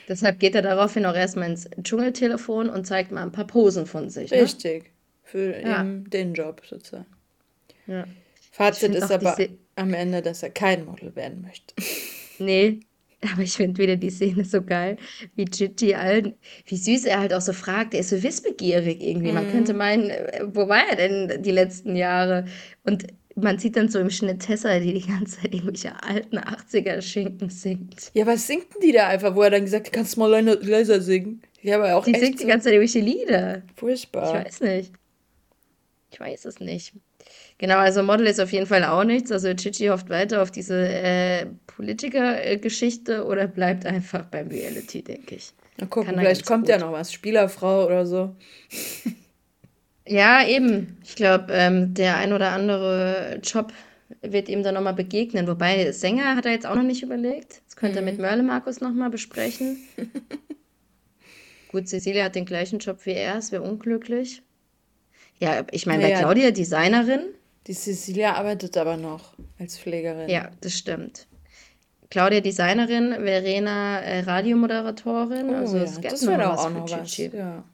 Deshalb 0.09 0.41
geht 0.41 0.55
er 0.55 0.63
daraufhin 0.63 1.07
auch 1.07 1.15
erstmal 1.15 1.51
ins 1.51 1.69
Dschungeltelefon 1.83 2.69
und 2.69 2.87
zeigt 2.87 3.13
mal 3.13 3.23
ein 3.23 3.33
paar 3.33 3.47
Posen 3.47 3.87
von 3.87 4.09
sich. 4.11 4.31
Ne? 4.31 4.43
Richtig. 4.43 4.91
Für 5.23 5.61
ja. 5.61 5.85
den 5.85 6.35
Job 6.35 6.63
sozusagen. 6.69 7.07
Ja. 7.87 8.05
Fazit 8.51 8.95
ist 8.95 9.11
aber 9.11 9.37
am 9.77 9.95
Ende, 9.95 10.23
dass 10.23 10.43
er 10.43 10.51
kein 10.51 10.85
Model 10.85 11.15
werden 11.17 11.43
möchte. 11.43 11.75
Nee, 12.41 12.81
aber 13.33 13.43
ich 13.43 13.53
finde 13.53 13.81
wieder 13.81 13.97
die 13.97 14.11
Szene 14.11 14.45
so 14.45 14.61
geil, 14.61 14.97
wie 15.37 15.45
Gigi 15.45 15.95
allen, 15.95 16.35
wie 16.67 16.77
süß 16.77 17.05
er 17.05 17.21
halt 17.21 17.33
auch 17.33 17.41
so 17.41 17.53
fragt. 17.53 17.95
Er 17.95 18.01
ist 18.01 18.11
so 18.11 18.21
wissbegierig 18.23 19.01
irgendwie. 19.01 19.29
Mhm. 19.29 19.35
Man 19.35 19.51
könnte 19.53 19.73
meinen, 19.73 20.11
äh, 20.11 20.41
wo 20.45 20.69
war 20.69 20.83
er 20.89 20.97
denn 20.97 21.43
die 21.43 21.53
letzten 21.53 21.95
Jahre? 21.97 22.45
Und 22.83 23.07
man 23.37 23.59
sieht 23.59 23.77
dann 23.77 23.89
so 23.89 23.99
im 23.99 24.11
Schnitt 24.11 24.41
Tessa, 24.41 24.79
die 24.79 24.95
die 24.95 25.07
ganze 25.07 25.41
Zeit 25.41 25.55
irgendwelche 25.55 26.03
alten 26.03 26.39
80er-Schinken 26.39 27.51
singt. 27.51 28.11
Ja, 28.15 28.27
was 28.27 28.47
singt 28.47 28.73
denn 28.75 28.81
die 28.81 28.93
da 28.93 29.09
einfach, 29.09 29.35
wo 29.35 29.43
er 29.43 29.51
dann 29.51 29.65
gesagt 29.65 29.87
hat, 29.87 29.93
kannst 29.93 30.17
du 30.17 30.21
mal 30.21 30.31
leiser 30.63 31.01
singen? 31.01 31.43
Ja, 31.63 31.77
aber 31.77 31.97
auch 31.97 32.05
die 32.05 32.15
singt 32.15 32.39
so 32.39 32.45
die 32.45 32.51
ganze 32.51 32.65
Zeit 32.65 32.75
irgendwelche 32.75 33.01
Lieder. 33.01 33.63
Furchtbar. 33.77 34.41
Ich 34.41 34.47
weiß 34.47 34.61
nicht. 34.61 34.93
Ich 36.11 36.21
weiß 36.21 36.45
es 36.45 36.61
nicht. 36.61 36.93
Genau, 37.59 37.79
also 37.79 38.03
Model 38.03 38.27
ist 38.27 38.41
auf 38.41 38.53
jeden 38.53 38.67
Fall 38.67 38.85
auch 38.85 39.05
nichts. 39.05 39.33
Also 39.33 39.53
Chichi 39.55 39.87
hofft 39.87 40.11
weiter 40.11 40.43
auf 40.43 40.51
diese 40.51 40.77
äh, 40.77 41.47
Politiker-Geschichte 41.67 43.25
oder 43.25 43.47
bleibt 43.47 43.87
einfach 43.87 44.25
beim 44.27 44.49
Reality, 44.49 45.03
denke 45.03 45.37
ich. 45.37 45.53
Mal 45.79 45.87
gucken, 45.87 46.15
vielleicht 46.17 46.47
kommt 46.47 46.65
gut. 46.65 46.71
ja 46.71 46.79
noch 46.79 46.93
was. 46.93 47.13
Spielerfrau 47.13 47.87
oder 47.87 48.07
so. 48.07 48.37
ja, 50.07 50.47
eben. 50.47 50.99
Ich 51.05 51.17
glaube, 51.17 51.53
ähm, 51.53 51.95
der 51.95 52.17
ein 52.17 52.33
oder 52.33 52.53
andere 52.53 53.41
Job 53.43 53.73
wird 54.21 54.49
ihm 54.49 54.63
dann 54.63 54.75
nochmal 54.75 54.95
begegnen. 54.95 55.47
Wobei 55.47 55.93
Sänger 55.93 56.37
hat 56.37 56.47
er 56.47 56.53
jetzt 56.53 56.67
auch 56.67 56.75
noch 56.75 56.83
nicht 56.83 57.03
überlegt. 57.03 57.63
Das 57.67 57.77
könnte 57.77 58.01
mhm. 58.01 58.09
er 58.09 58.13
mit 58.13 58.21
Merle 58.21 58.43
Markus 58.43 58.81
nochmal 58.81 59.11
besprechen. 59.11 59.79
Gut, 61.71 61.89
Cecilia 61.89 62.25
hat 62.25 62.35
den 62.35 62.45
gleichen 62.45 62.79
Job 62.79 63.05
wie 63.05 63.13
er, 63.13 63.37
es 63.37 63.51
wäre 63.51 63.63
unglücklich. 63.63 64.43
Ja, 65.41 65.67
ich 65.73 65.87
meine, 65.87 66.05
bei 66.05 66.13
Claudia, 66.13 66.53
Designerin, 66.53 67.35
die 67.67 67.73
Cecilia 67.75 68.35
arbeitet 68.35 68.77
aber 68.77 68.97
noch 68.97 69.35
als 69.59 69.79
Pflegerin. 69.79 70.29
Ja, 70.29 70.51
das 70.61 70.75
stimmt. 70.75 71.27
Claudia 72.11 72.41
Designerin, 72.41 73.15
Verena 73.15 73.99
äh, 74.01 74.21
Radiomoderatorin. 74.21 75.51
Oh, 75.51 75.55
also 75.55 75.79
ja. 75.79 76.11
das 76.11 76.25
wäre 76.27 76.53
auch 76.53 76.71
noch 76.71 76.89
was. 76.89 77.17
Ja. 77.17 77.65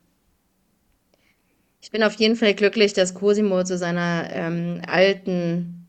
Ich 1.81 1.91
bin 1.91 2.03
auf 2.03 2.15
jeden 2.15 2.37
Fall 2.37 2.55
glücklich, 2.55 2.93
dass 2.93 3.15
Cosimo 3.15 3.65
zu 3.65 3.79
seiner 3.79 4.29
ähm, 4.33 4.83
alten 4.87 5.89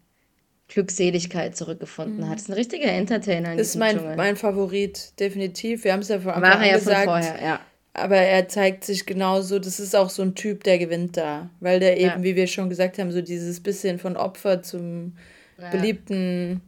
Glückseligkeit 0.69 1.55
zurückgefunden 1.55 2.21
mhm. 2.21 2.29
hat. 2.29 2.35
Das 2.35 2.43
ist 2.43 2.49
ein 2.49 2.53
richtiger 2.53 2.91
Entertainer. 2.91 3.53
In 3.53 3.59
ist 3.59 3.75
mein, 3.75 4.15
mein 4.15 4.37
Favorit, 4.37 5.19
definitiv. 5.19 5.83
Wir 5.83 5.93
haben 5.93 5.99
es 5.99 6.07
ja 6.07 6.19
vor 6.19 6.33
Anfang 6.33 6.51
War 6.51 6.61
er 6.61 6.71
ja 6.71 6.77
gesagt. 6.77 7.05
Von 7.05 7.21
vorher, 7.21 7.43
ja. 7.43 7.59
Aber 7.93 8.15
er 8.15 8.47
zeigt 8.47 8.85
sich 8.85 9.05
genauso, 9.05 9.59
das 9.59 9.81
ist 9.81 9.97
auch 9.97 10.09
so 10.09 10.21
ein 10.21 10.33
Typ, 10.33 10.63
der 10.63 10.79
gewinnt 10.79 11.17
da. 11.17 11.49
Weil 11.59 11.81
der 11.81 11.97
eben, 11.97 12.19
ja. 12.19 12.23
wie 12.23 12.37
wir 12.37 12.47
schon 12.47 12.69
gesagt 12.69 12.97
haben, 12.99 13.11
so 13.11 13.21
dieses 13.21 13.59
bisschen 13.59 13.99
von 13.99 14.15
Opfer 14.15 14.63
zum 14.63 15.17
ja. 15.59 15.69
beliebten, 15.71 16.61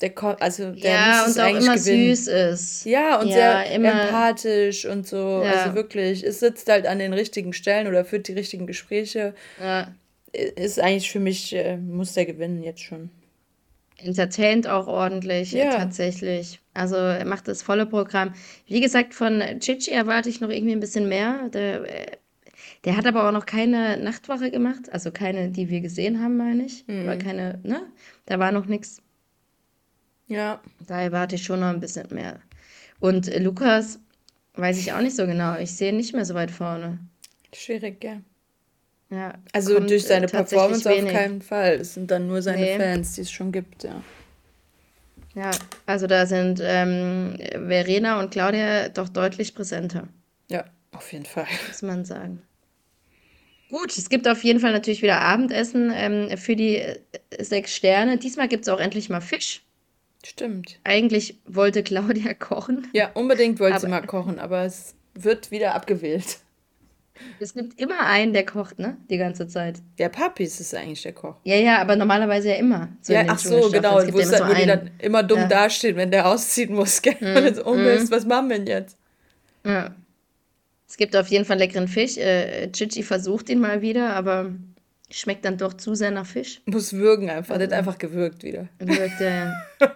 der 0.00 0.12
also 0.40 0.72
der 0.72 0.90
ja, 0.90 1.24
und 1.24 1.38
auch 1.38 1.48
immer 1.48 1.76
gewinnen. 1.76 2.16
süß 2.16 2.26
ist. 2.28 2.84
Ja, 2.84 3.20
und 3.20 3.28
ja, 3.28 3.34
sehr 3.34 3.72
immer. 3.72 4.04
empathisch 4.04 4.86
und 4.86 5.06
so. 5.06 5.42
Ja. 5.44 5.52
Also 5.52 5.74
wirklich, 5.74 6.24
es 6.24 6.40
sitzt 6.40 6.68
halt 6.68 6.86
an 6.86 6.98
den 6.98 7.12
richtigen 7.12 7.52
Stellen 7.52 7.86
oder 7.86 8.04
führt 8.04 8.28
die 8.28 8.32
richtigen 8.32 8.66
Gespräche. 8.66 9.34
Ja. 9.60 9.94
Ist 10.32 10.80
eigentlich 10.80 11.10
für 11.10 11.20
mich, 11.20 11.54
äh, 11.54 11.76
muss 11.76 12.14
der 12.14 12.26
gewinnen 12.26 12.62
jetzt 12.62 12.82
schon 12.82 13.10
entertaint 14.02 14.66
auch 14.66 14.86
ordentlich, 14.86 15.52
ja. 15.52 15.76
tatsächlich. 15.76 16.60
Also 16.74 16.96
er 16.96 17.24
macht 17.24 17.48
das 17.48 17.62
volle 17.62 17.86
Programm. 17.86 18.32
Wie 18.66 18.80
gesagt, 18.80 19.14
von 19.14 19.42
Chichi 19.60 19.90
erwarte 19.90 20.28
ich 20.28 20.40
noch 20.40 20.50
irgendwie 20.50 20.72
ein 20.72 20.80
bisschen 20.80 21.08
mehr. 21.08 21.48
Der, 21.52 21.84
der 22.84 22.96
hat 22.96 23.06
aber 23.06 23.28
auch 23.28 23.32
noch 23.32 23.46
keine 23.46 23.96
Nachtwache 23.98 24.50
gemacht, 24.50 24.90
also 24.90 25.10
keine, 25.10 25.50
die 25.50 25.68
wir 25.68 25.80
gesehen 25.80 26.22
haben, 26.22 26.36
meine 26.36 26.64
ich. 26.64 26.86
Mhm. 26.86 27.04
Oder 27.04 27.16
keine, 27.16 27.60
ne? 27.62 27.82
Da 28.26 28.38
war 28.38 28.52
noch 28.52 28.66
nichts. 28.66 29.02
Ja. 30.30 30.60
Da 30.86 31.02
erwarte 31.02 31.34
ich 31.34 31.42
schon 31.42 31.60
noch 31.60 31.66
ein 31.66 31.80
bisschen 31.80 32.06
mehr. 32.14 32.40
Und 33.00 33.36
Lukas 33.38 33.98
weiß 34.54 34.78
ich 34.78 34.92
auch 34.92 35.00
nicht 35.00 35.16
so 35.16 35.26
genau. 35.26 35.58
Ich 35.58 35.74
sehe 35.74 35.90
ihn 35.90 35.96
nicht 35.96 36.14
mehr 36.14 36.24
so 36.24 36.34
weit 36.34 36.52
vorne. 36.52 36.98
Schwierig, 37.52 38.02
ja. 38.04 38.20
Ja, 39.10 39.34
also 39.52 39.80
durch 39.80 40.04
seine 40.04 40.28
Performance 40.28 40.88
wenig. 40.88 41.06
auf 41.06 41.12
keinen 41.12 41.42
Fall. 41.42 41.72
Es 41.80 41.94
sind 41.94 42.12
dann 42.12 42.28
nur 42.28 42.42
seine 42.42 42.60
nee. 42.60 42.76
Fans, 42.76 43.14
die 43.14 43.22
es 43.22 43.32
schon 43.32 43.50
gibt, 43.50 43.82
ja. 43.82 44.04
Ja, 45.34 45.50
also 45.86 46.06
da 46.06 46.26
sind 46.26 46.60
ähm, 46.62 47.36
Verena 47.50 48.20
und 48.20 48.30
Claudia 48.30 48.88
doch 48.88 49.08
deutlich 49.08 49.56
präsenter. 49.56 50.06
Ja, 50.48 50.64
auf 50.92 51.12
jeden 51.12 51.26
Fall. 51.26 51.46
Muss 51.68 51.82
man 51.82 52.04
sagen. 52.04 52.42
Gut, 53.68 53.96
es 53.96 54.08
gibt 54.08 54.28
auf 54.28 54.44
jeden 54.44 54.60
Fall 54.60 54.72
natürlich 54.72 55.02
wieder 55.02 55.20
Abendessen 55.20 55.92
ähm, 55.92 56.36
für 56.38 56.54
die 56.54 56.76
äh, 56.76 57.00
sechs 57.40 57.74
Sterne. 57.74 58.16
Diesmal 58.16 58.46
gibt 58.46 58.64
es 58.64 58.68
auch 58.68 58.80
endlich 58.80 59.08
mal 59.08 59.20
Fisch. 59.20 59.62
Stimmt. 60.24 60.78
Eigentlich 60.84 61.38
wollte 61.46 61.82
Claudia 61.82 62.34
kochen. 62.38 62.88
Ja, 62.92 63.10
unbedingt 63.14 63.60
wollte 63.60 63.80
sie 63.80 63.88
mal 63.88 64.06
kochen, 64.06 64.38
aber 64.38 64.64
es 64.64 64.94
wird 65.14 65.50
wieder 65.50 65.74
abgewählt. 65.74 66.38
Es 67.38 67.54
gibt 67.54 67.78
immer 67.78 68.00
einen, 68.06 68.32
der 68.32 68.46
kocht, 68.46 68.78
ne? 68.78 68.96
Die 69.10 69.18
ganze 69.18 69.46
Zeit. 69.46 69.80
Der 69.98 70.08
Papis 70.08 70.58
ist 70.60 70.74
eigentlich 70.74 71.02
der 71.02 71.12
Koch. 71.12 71.36
Ja, 71.44 71.56
ja, 71.56 71.78
aber 71.78 71.96
normalerweise 71.96 72.48
ja 72.48 72.54
immer. 72.54 72.88
So 73.02 73.12
ja, 73.12 73.24
ach 73.28 73.38
so, 73.38 73.70
genau. 73.70 73.96
Wo, 73.96 74.18
ja 74.18 74.30
dann, 74.30 74.48
wo 74.48 74.54
die 74.54 74.66
dann 74.66 74.90
immer 74.98 75.22
dumm 75.22 75.40
ja. 75.40 75.46
dastehen, 75.46 75.96
wenn 75.96 76.10
der 76.10 76.26
ausziehen 76.30 76.74
muss, 76.74 77.02
gell? 77.02 77.16
Mhm. 77.20 77.34
Wenn 77.34 77.44
es 77.44 77.58
um 77.58 77.78
ist, 77.80 78.10
mhm. 78.10 78.14
was 78.14 78.26
machen 78.26 78.48
wir 78.48 78.56
denn 78.56 78.66
jetzt? 78.66 78.96
Ja. 79.64 79.94
Es 80.88 80.96
gibt 80.96 81.14
auf 81.14 81.28
jeden 81.28 81.44
Fall 81.44 81.58
leckeren 81.58 81.88
Fisch. 81.88 82.16
Äh, 82.16 82.70
Chichi 82.72 83.02
versucht 83.02 83.48
ihn 83.48 83.60
mal 83.60 83.82
wieder, 83.82 84.14
aber 84.14 84.52
schmeckt 85.10 85.44
dann 85.44 85.58
doch 85.58 85.74
zu 85.74 85.94
sehr 85.94 86.10
nach 86.10 86.26
Fisch. 86.26 86.62
Muss 86.66 86.92
würgen 86.92 87.30
einfach. 87.30 87.54
Also, 87.54 87.66
der 87.66 87.76
hat 87.76 87.78
einfach 87.78 87.98
gewürgt 87.98 88.42
wieder. 88.42 88.68
Wirkt, 88.78 89.20
ja. 89.20 89.54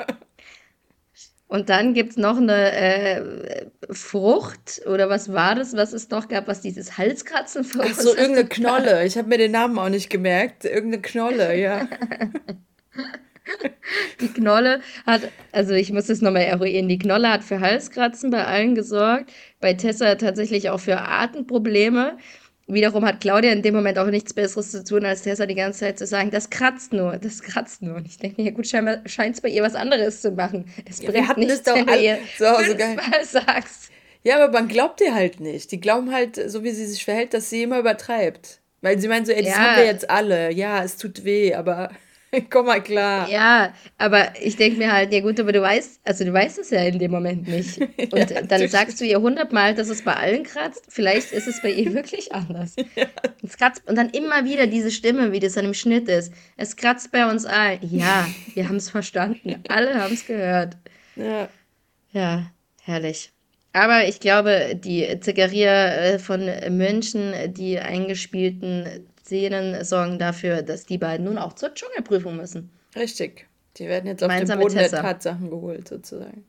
Und 1.46 1.68
dann 1.68 1.94
gibt 1.94 2.10
es 2.10 2.16
noch 2.16 2.38
eine 2.38 2.72
äh, 2.72 3.66
Frucht 3.90 4.82
oder 4.86 5.08
was 5.08 5.32
war 5.32 5.54
das, 5.54 5.76
was 5.76 5.92
es 5.92 6.10
noch 6.10 6.26
gab, 6.26 6.48
was 6.48 6.62
dieses 6.62 6.98
Halskratzen 6.98 7.62
verursacht 7.62 7.98
Ach 7.98 8.02
so, 8.02 8.16
irgendeine 8.16 8.48
Knolle. 8.48 9.06
Ich 9.06 9.16
habe 9.16 9.28
mir 9.28 9.38
den 9.38 9.52
Namen 9.52 9.78
auch 9.78 9.88
nicht 9.88 10.10
gemerkt. 10.10 10.64
Irgendeine 10.64 11.02
Knolle, 11.02 11.56
ja. 11.56 11.86
die 14.20 14.28
Knolle 14.28 14.80
hat, 15.06 15.22
also 15.52 15.74
ich 15.74 15.92
muss 15.92 16.06
das 16.06 16.22
nochmal 16.22 16.42
eruieren, 16.42 16.88
die 16.88 16.98
Knolle 16.98 17.30
hat 17.30 17.44
für 17.44 17.60
Halskratzen 17.60 18.30
bei 18.30 18.44
allen 18.44 18.74
gesorgt, 18.74 19.30
bei 19.60 19.74
Tessa 19.74 20.16
tatsächlich 20.16 20.70
auch 20.70 20.80
für 20.80 21.02
Atemprobleme. 21.02 22.18
Wiederum 22.66 23.04
hat 23.04 23.20
Claudia 23.20 23.52
in 23.52 23.60
dem 23.60 23.74
Moment 23.74 23.98
auch 23.98 24.06
nichts 24.06 24.32
Besseres 24.32 24.70
zu 24.70 24.82
tun, 24.82 25.04
als 25.04 25.22
Tessa 25.22 25.44
die 25.44 25.54
ganze 25.54 25.80
Zeit 25.80 25.98
zu 25.98 26.06
sagen, 26.06 26.30
das 26.30 26.48
kratzt 26.48 26.94
nur, 26.94 27.18
das 27.18 27.42
kratzt 27.42 27.82
nur. 27.82 27.96
Und 27.96 28.06
ich 28.06 28.16
denke 28.16 28.40
mir, 28.40 28.48
ja 28.48 28.54
gut, 28.54 28.66
scheinbar 28.66 29.00
scheint 29.06 29.34
es 29.34 29.42
bei 29.42 29.50
ihr 29.50 29.62
was 29.62 29.74
anderes 29.74 30.22
zu 30.22 30.30
machen. 30.30 30.64
Das 30.86 31.02
ja, 31.02 31.10
bringt 31.10 31.36
nichts, 31.36 31.66
wenn 31.66 31.86
du 31.86 32.00
ihr 32.00 32.18
so, 32.38 32.44
so 32.44 33.38
sagst. 33.38 33.90
Ja, 34.22 34.42
aber 34.42 34.50
man 34.50 34.68
glaubt 34.68 35.02
ihr 35.02 35.14
halt 35.14 35.40
nicht. 35.40 35.70
Die 35.72 35.80
glauben 35.80 36.10
halt, 36.12 36.40
so 36.50 36.64
wie 36.64 36.70
sie 36.70 36.86
sich 36.86 37.04
verhält, 37.04 37.34
dass 37.34 37.50
sie 37.50 37.62
immer 37.62 37.78
übertreibt. 37.78 38.60
Weil 38.80 38.98
sie 38.98 39.08
meinen 39.08 39.26
so, 39.26 39.32
ey, 39.32 39.42
das 39.42 39.52
ja. 39.52 39.58
haben 39.58 39.76
wir 39.76 39.86
jetzt 39.86 40.08
alle. 40.08 40.50
Ja, 40.50 40.82
es 40.82 40.96
tut 40.96 41.24
weh, 41.24 41.54
aber 41.54 41.90
Komm 42.50 42.66
mal 42.66 42.82
klar. 42.82 43.28
Ja, 43.28 43.72
aber 43.98 44.32
ich 44.40 44.56
denke 44.56 44.78
mir 44.78 44.92
halt, 44.92 45.12
ja 45.12 45.20
gut, 45.20 45.38
aber 45.40 45.52
du 45.52 45.62
weißt, 45.62 46.00
also 46.04 46.24
du 46.24 46.32
weißt 46.32 46.58
es 46.58 46.70
ja 46.70 46.82
in 46.84 46.98
dem 46.98 47.10
Moment 47.10 47.46
nicht. 47.48 47.78
Und 48.12 48.30
ja, 48.30 48.42
dann 48.42 48.68
sagst 48.68 49.00
du 49.00 49.04
ihr 49.04 49.20
hundertmal, 49.20 49.74
dass 49.74 49.88
es 49.88 50.02
bei 50.02 50.14
allen 50.14 50.44
kratzt. 50.44 50.86
Vielleicht 50.88 51.32
ist 51.32 51.46
es 51.46 51.60
bei 51.62 51.70
ihr 51.70 51.92
wirklich 51.94 52.32
anders. 52.32 52.76
Ja. 52.96 53.06
Es 53.42 53.56
kratzt 53.56 53.82
und 53.86 53.96
dann 53.96 54.10
immer 54.10 54.44
wieder 54.44 54.66
diese 54.66 54.90
Stimme, 54.90 55.32
wie 55.32 55.40
das 55.40 55.54
dann 55.54 55.66
im 55.66 55.74
Schnitt 55.74 56.08
ist. 56.08 56.32
Es 56.56 56.76
kratzt 56.76 57.12
bei 57.12 57.30
uns 57.30 57.44
allen. 57.44 57.78
Ja, 57.82 58.26
wir 58.54 58.68
haben 58.68 58.76
es 58.76 58.90
verstanden. 58.90 59.62
Alle 59.68 59.94
haben 59.94 60.14
es 60.14 60.26
gehört. 60.26 60.76
Ja. 61.16 61.48
Ja, 62.12 62.50
herrlich. 62.82 63.32
Aber 63.72 64.06
ich 64.06 64.20
glaube, 64.20 64.76
die 64.76 65.18
Zickeria 65.20 65.94
äh, 65.94 66.18
von 66.18 66.48
München, 66.70 67.34
die 67.54 67.78
eingespielten 67.78 69.06
Szenen 69.24 69.84
sorgen 69.84 70.18
dafür, 70.18 70.62
dass 70.62 70.84
die 70.84 70.98
beiden 70.98 71.24
nun 71.24 71.38
auch 71.38 71.54
zur 71.54 71.72
Dschungelprüfung 71.72 72.36
müssen. 72.36 72.70
Richtig. 72.94 73.46
Die 73.78 73.88
werden 73.88 74.06
jetzt 74.06 74.20
Gemeinsam 74.20 74.58
auf 74.58 74.66
den 74.66 74.76
Boden 74.76 74.90
der 74.90 75.02
Tatsachen 75.02 75.50
geholt, 75.50 75.88
sozusagen. 75.88 76.44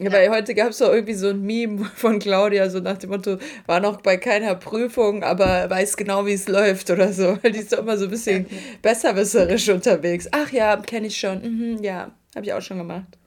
Ja, 0.00 0.12
weil 0.12 0.30
heute 0.30 0.54
gab 0.54 0.70
es 0.70 0.78
doch 0.78 0.92
irgendwie 0.92 1.14
so 1.14 1.28
ein 1.28 1.42
Meme 1.42 1.84
von 1.96 2.20
Claudia, 2.20 2.70
so 2.70 2.78
nach 2.78 2.98
dem 2.98 3.10
Motto, 3.10 3.38
war 3.66 3.80
noch 3.80 4.00
bei 4.00 4.16
keiner 4.16 4.54
Prüfung, 4.54 5.22
aber 5.22 5.68
weiß 5.68 5.96
genau, 5.96 6.24
wie 6.24 6.32
es 6.32 6.48
läuft 6.48 6.90
oder 6.90 7.12
so. 7.12 7.36
Die 7.44 7.58
ist 7.58 7.72
doch 7.72 7.80
immer 7.80 7.98
so 7.98 8.04
ein 8.04 8.10
bisschen 8.10 8.46
besserwisserisch 8.80 9.68
unterwegs. 9.68 10.28
Ach 10.30 10.50
ja, 10.50 10.76
kenne 10.76 11.08
ich 11.08 11.18
schon. 11.18 11.42
Mhm, 11.42 11.82
ja, 11.82 12.12
habe 12.34 12.46
ich 12.46 12.52
auch 12.52 12.62
schon 12.62 12.78
gemacht. 12.78 13.18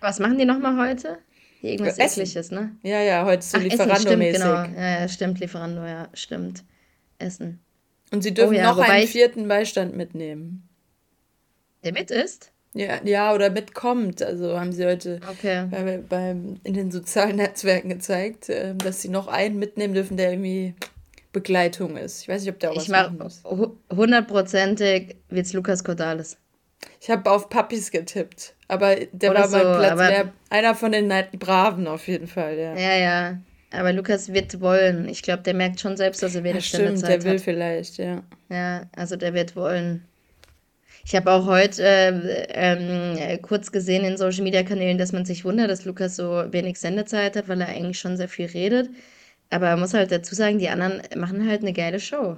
Was 0.00 0.18
machen 0.18 0.38
die 0.38 0.44
nochmal 0.44 0.90
heute? 0.90 1.18
Irgendwas 1.62 1.98
Essen. 1.98 2.20
Ekliges, 2.20 2.50
ne? 2.50 2.76
Ja, 2.82 3.00
ja, 3.00 3.24
heute 3.24 3.42
so 3.42 3.56
Lieferando-mäßig. 3.56 4.32
Genau, 4.32 4.54
ja, 4.54 5.00
ja, 5.00 5.08
stimmt, 5.08 5.40
Lieferando, 5.40 5.84
ja, 5.84 6.08
stimmt. 6.12 6.64
Essen. 7.18 7.60
Und 8.12 8.22
sie 8.22 8.34
dürfen 8.34 8.54
oh 8.54 8.58
ja, 8.58 8.72
noch 8.72 8.78
einen 8.78 9.08
vierten 9.08 9.48
Beistand 9.48 9.96
mitnehmen. 9.96 10.68
Der 11.82 11.92
mit 11.92 12.10
ist? 12.10 12.52
Ja, 12.74 13.00
ja, 13.04 13.34
oder 13.34 13.50
mitkommt. 13.50 14.22
Also 14.22 14.58
haben 14.58 14.72
sie 14.72 14.86
heute 14.86 15.20
okay. 15.28 15.66
bei, 15.70 15.98
bei, 16.08 16.30
in 16.30 16.74
den 16.74 16.90
sozialen 16.90 17.36
Netzwerken 17.36 17.88
gezeigt, 17.88 18.46
ähm, 18.48 18.78
dass 18.78 19.02
sie 19.02 19.08
noch 19.08 19.28
einen 19.28 19.58
mitnehmen 19.58 19.94
dürfen, 19.94 20.16
der 20.16 20.30
irgendwie 20.30 20.74
Begleitung 21.32 21.96
ist. 21.96 22.22
Ich 22.22 22.28
weiß 22.28 22.42
nicht, 22.42 22.52
ob 22.52 22.60
der 22.60 22.70
auch 22.70 22.76
ich 22.76 22.82
was 22.82 22.88
machen 22.88 23.18
muss. 23.18 23.42
Hundertprozentig 23.90 25.16
wird 25.28 25.46
es 25.46 25.52
Lukas 25.52 25.82
Cordalis. 25.82 26.38
Ich 27.00 27.10
habe 27.10 27.30
auf 27.30 27.48
Puppies 27.48 27.90
getippt, 27.90 28.54
aber 28.68 28.96
der 28.96 29.30
Oder 29.30 29.40
war 29.40 29.48
so, 29.48 29.56
mein 29.56 29.78
Platz 29.78 29.98
mehr, 29.98 30.32
einer 30.50 30.74
von 30.74 30.92
den 30.92 31.12
Braven 31.38 31.86
auf 31.86 32.06
jeden 32.08 32.26
Fall, 32.26 32.58
ja. 32.58 32.74
Ja, 32.76 32.96
ja. 32.96 33.38
Aber 33.72 33.92
Lukas 33.92 34.32
wird 34.32 34.60
wollen. 34.60 35.08
Ich 35.08 35.22
glaube, 35.22 35.42
der 35.42 35.54
merkt 35.54 35.80
schon 35.80 35.96
selbst, 35.96 36.22
dass 36.22 36.34
er 36.34 36.44
wenig 36.44 36.70
ja, 36.70 36.78
stimmt, 36.78 37.02
der 37.02 37.24
will 37.24 37.34
hat. 37.34 37.40
vielleicht, 37.40 37.98
ja. 37.98 38.22
Ja, 38.50 38.82
also 38.94 39.16
der 39.16 39.32
wird 39.34 39.56
wollen. 39.56 40.04
Ich 41.04 41.16
habe 41.16 41.32
auch 41.32 41.46
heute 41.46 41.82
äh, 41.82 42.46
ähm, 42.52 43.42
kurz 43.42 43.72
gesehen 43.72 44.04
in 44.04 44.16
Social 44.16 44.44
Media 44.44 44.62
Kanälen, 44.62 44.98
dass 44.98 45.12
man 45.12 45.24
sich 45.24 45.44
wundert, 45.44 45.70
dass 45.70 45.84
Lukas 45.84 46.16
so 46.16 46.44
wenig 46.50 46.78
Sendezeit 46.78 47.34
hat, 47.34 47.48
weil 47.48 47.60
er 47.60 47.68
eigentlich 47.68 47.98
schon 47.98 48.16
sehr 48.16 48.28
viel 48.28 48.46
redet. 48.46 48.88
Aber 49.50 49.70
man 49.70 49.80
muss 49.80 49.94
halt 49.94 50.12
dazu 50.12 50.34
sagen, 50.34 50.58
die 50.58 50.68
anderen 50.68 51.02
machen 51.16 51.48
halt 51.48 51.62
eine 51.62 51.72
geile 51.72 51.98
Show. 51.98 52.36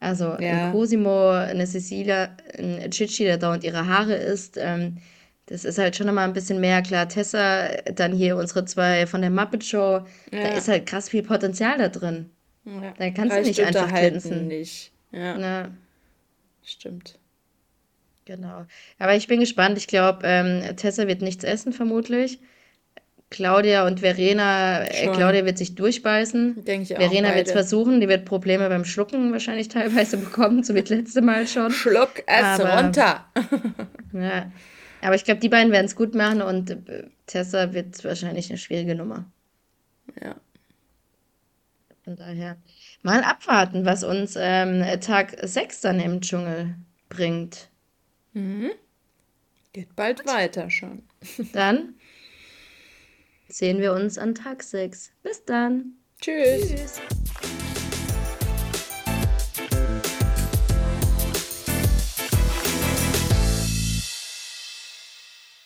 Also 0.00 0.36
ja. 0.38 0.66
ein 0.66 0.72
Cosimo, 0.72 1.30
eine 1.30 1.66
Cecilia, 1.66 2.36
ein 2.58 2.90
Chichi, 2.90 3.24
der 3.24 3.38
dauernd 3.38 3.64
ihre 3.64 3.86
Haare 3.86 4.14
isst. 4.14 4.58
Ähm, 4.60 4.98
das 5.46 5.64
ist 5.64 5.78
halt 5.78 5.96
schon 5.96 6.06
nochmal 6.06 6.26
ein 6.26 6.32
bisschen 6.32 6.60
mehr. 6.60 6.82
Klar, 6.82 7.08
Tessa, 7.08 7.68
dann 7.94 8.12
hier 8.12 8.36
unsere 8.36 8.64
zwei 8.64 9.06
von 9.06 9.20
der 9.20 9.30
Muppet 9.30 9.64
Show. 9.64 10.04
Ja. 10.30 10.42
Da 10.42 10.48
ist 10.48 10.68
halt 10.68 10.86
krass 10.86 11.08
viel 11.08 11.22
Potenzial 11.22 11.78
da 11.78 11.88
drin. 11.88 12.30
Ja. 12.64 12.94
Da 12.98 13.10
kannst 13.10 13.34
Reicht 13.34 13.44
du 13.44 13.48
nicht 13.48 13.62
einfach 13.62 13.88
glänzen. 13.88 14.48
nicht. 14.48 14.92
Ja. 15.12 15.38
ja. 15.38 15.68
Stimmt. 16.62 17.18
Genau. 18.24 18.64
Aber 18.98 19.14
ich 19.14 19.26
bin 19.26 19.40
gespannt. 19.40 19.76
Ich 19.76 19.86
glaube, 19.86 20.20
ähm, 20.24 20.76
Tessa 20.76 21.06
wird 21.06 21.20
nichts 21.20 21.44
essen, 21.44 21.74
vermutlich. 21.74 22.38
Claudia 23.28 23.86
und 23.86 24.00
Verena, 24.00 24.84
äh, 24.84 25.08
Claudia 25.08 25.44
wird 25.44 25.58
sich 25.58 25.74
durchbeißen. 25.74 26.64
Denke 26.64 26.84
ich 26.84 26.96
auch. 26.96 27.00
Verena 27.00 27.34
wird 27.34 27.48
es 27.48 27.52
versuchen, 27.52 28.00
die 28.00 28.08
wird 28.08 28.24
Probleme 28.24 28.68
beim 28.68 28.84
Schlucken 28.84 29.32
wahrscheinlich 29.32 29.68
teilweise 29.68 30.16
bekommen, 30.18 30.62
so 30.62 30.74
wie 30.74 30.80
das 30.80 30.90
letzte 30.90 31.20
Mal 31.20 31.46
schon. 31.46 31.70
Schluck 31.70 32.22
es 32.26 32.60
runter. 32.60 33.26
ja. 34.12 34.52
Aber 35.04 35.14
ich 35.14 35.24
glaube, 35.24 35.40
die 35.40 35.48
beiden 35.48 35.70
werden 35.70 35.86
es 35.86 35.96
gut 35.96 36.14
machen 36.14 36.40
und 36.40 36.70
äh, 36.70 37.08
Tessa 37.26 37.72
wird 37.74 38.02
wahrscheinlich 38.04 38.48
eine 38.50 38.58
schwierige 38.58 38.94
Nummer. 38.94 39.30
Ja. 40.22 40.36
Von 42.04 42.16
daher 42.16 42.56
mal 43.02 43.22
abwarten, 43.22 43.84
was 43.84 44.02
uns 44.02 44.34
ähm, 44.38 44.84
Tag 45.00 45.36
6 45.40 45.80
dann 45.82 46.00
im 46.00 46.20
Dschungel 46.20 46.74
bringt. 47.08 47.70
Mhm. 48.32 48.70
Geht 49.72 49.94
bald 49.96 50.26
weiter 50.26 50.70
schon. 50.70 51.02
Dann 51.52 51.94
sehen 53.48 53.78
wir 53.80 53.92
uns 53.92 54.18
an 54.18 54.34
Tag 54.34 54.62
6. 54.62 55.12
Bis 55.22 55.44
dann. 55.44 55.94
Tschüss. 56.20 56.68
Tschüss. 56.68 57.00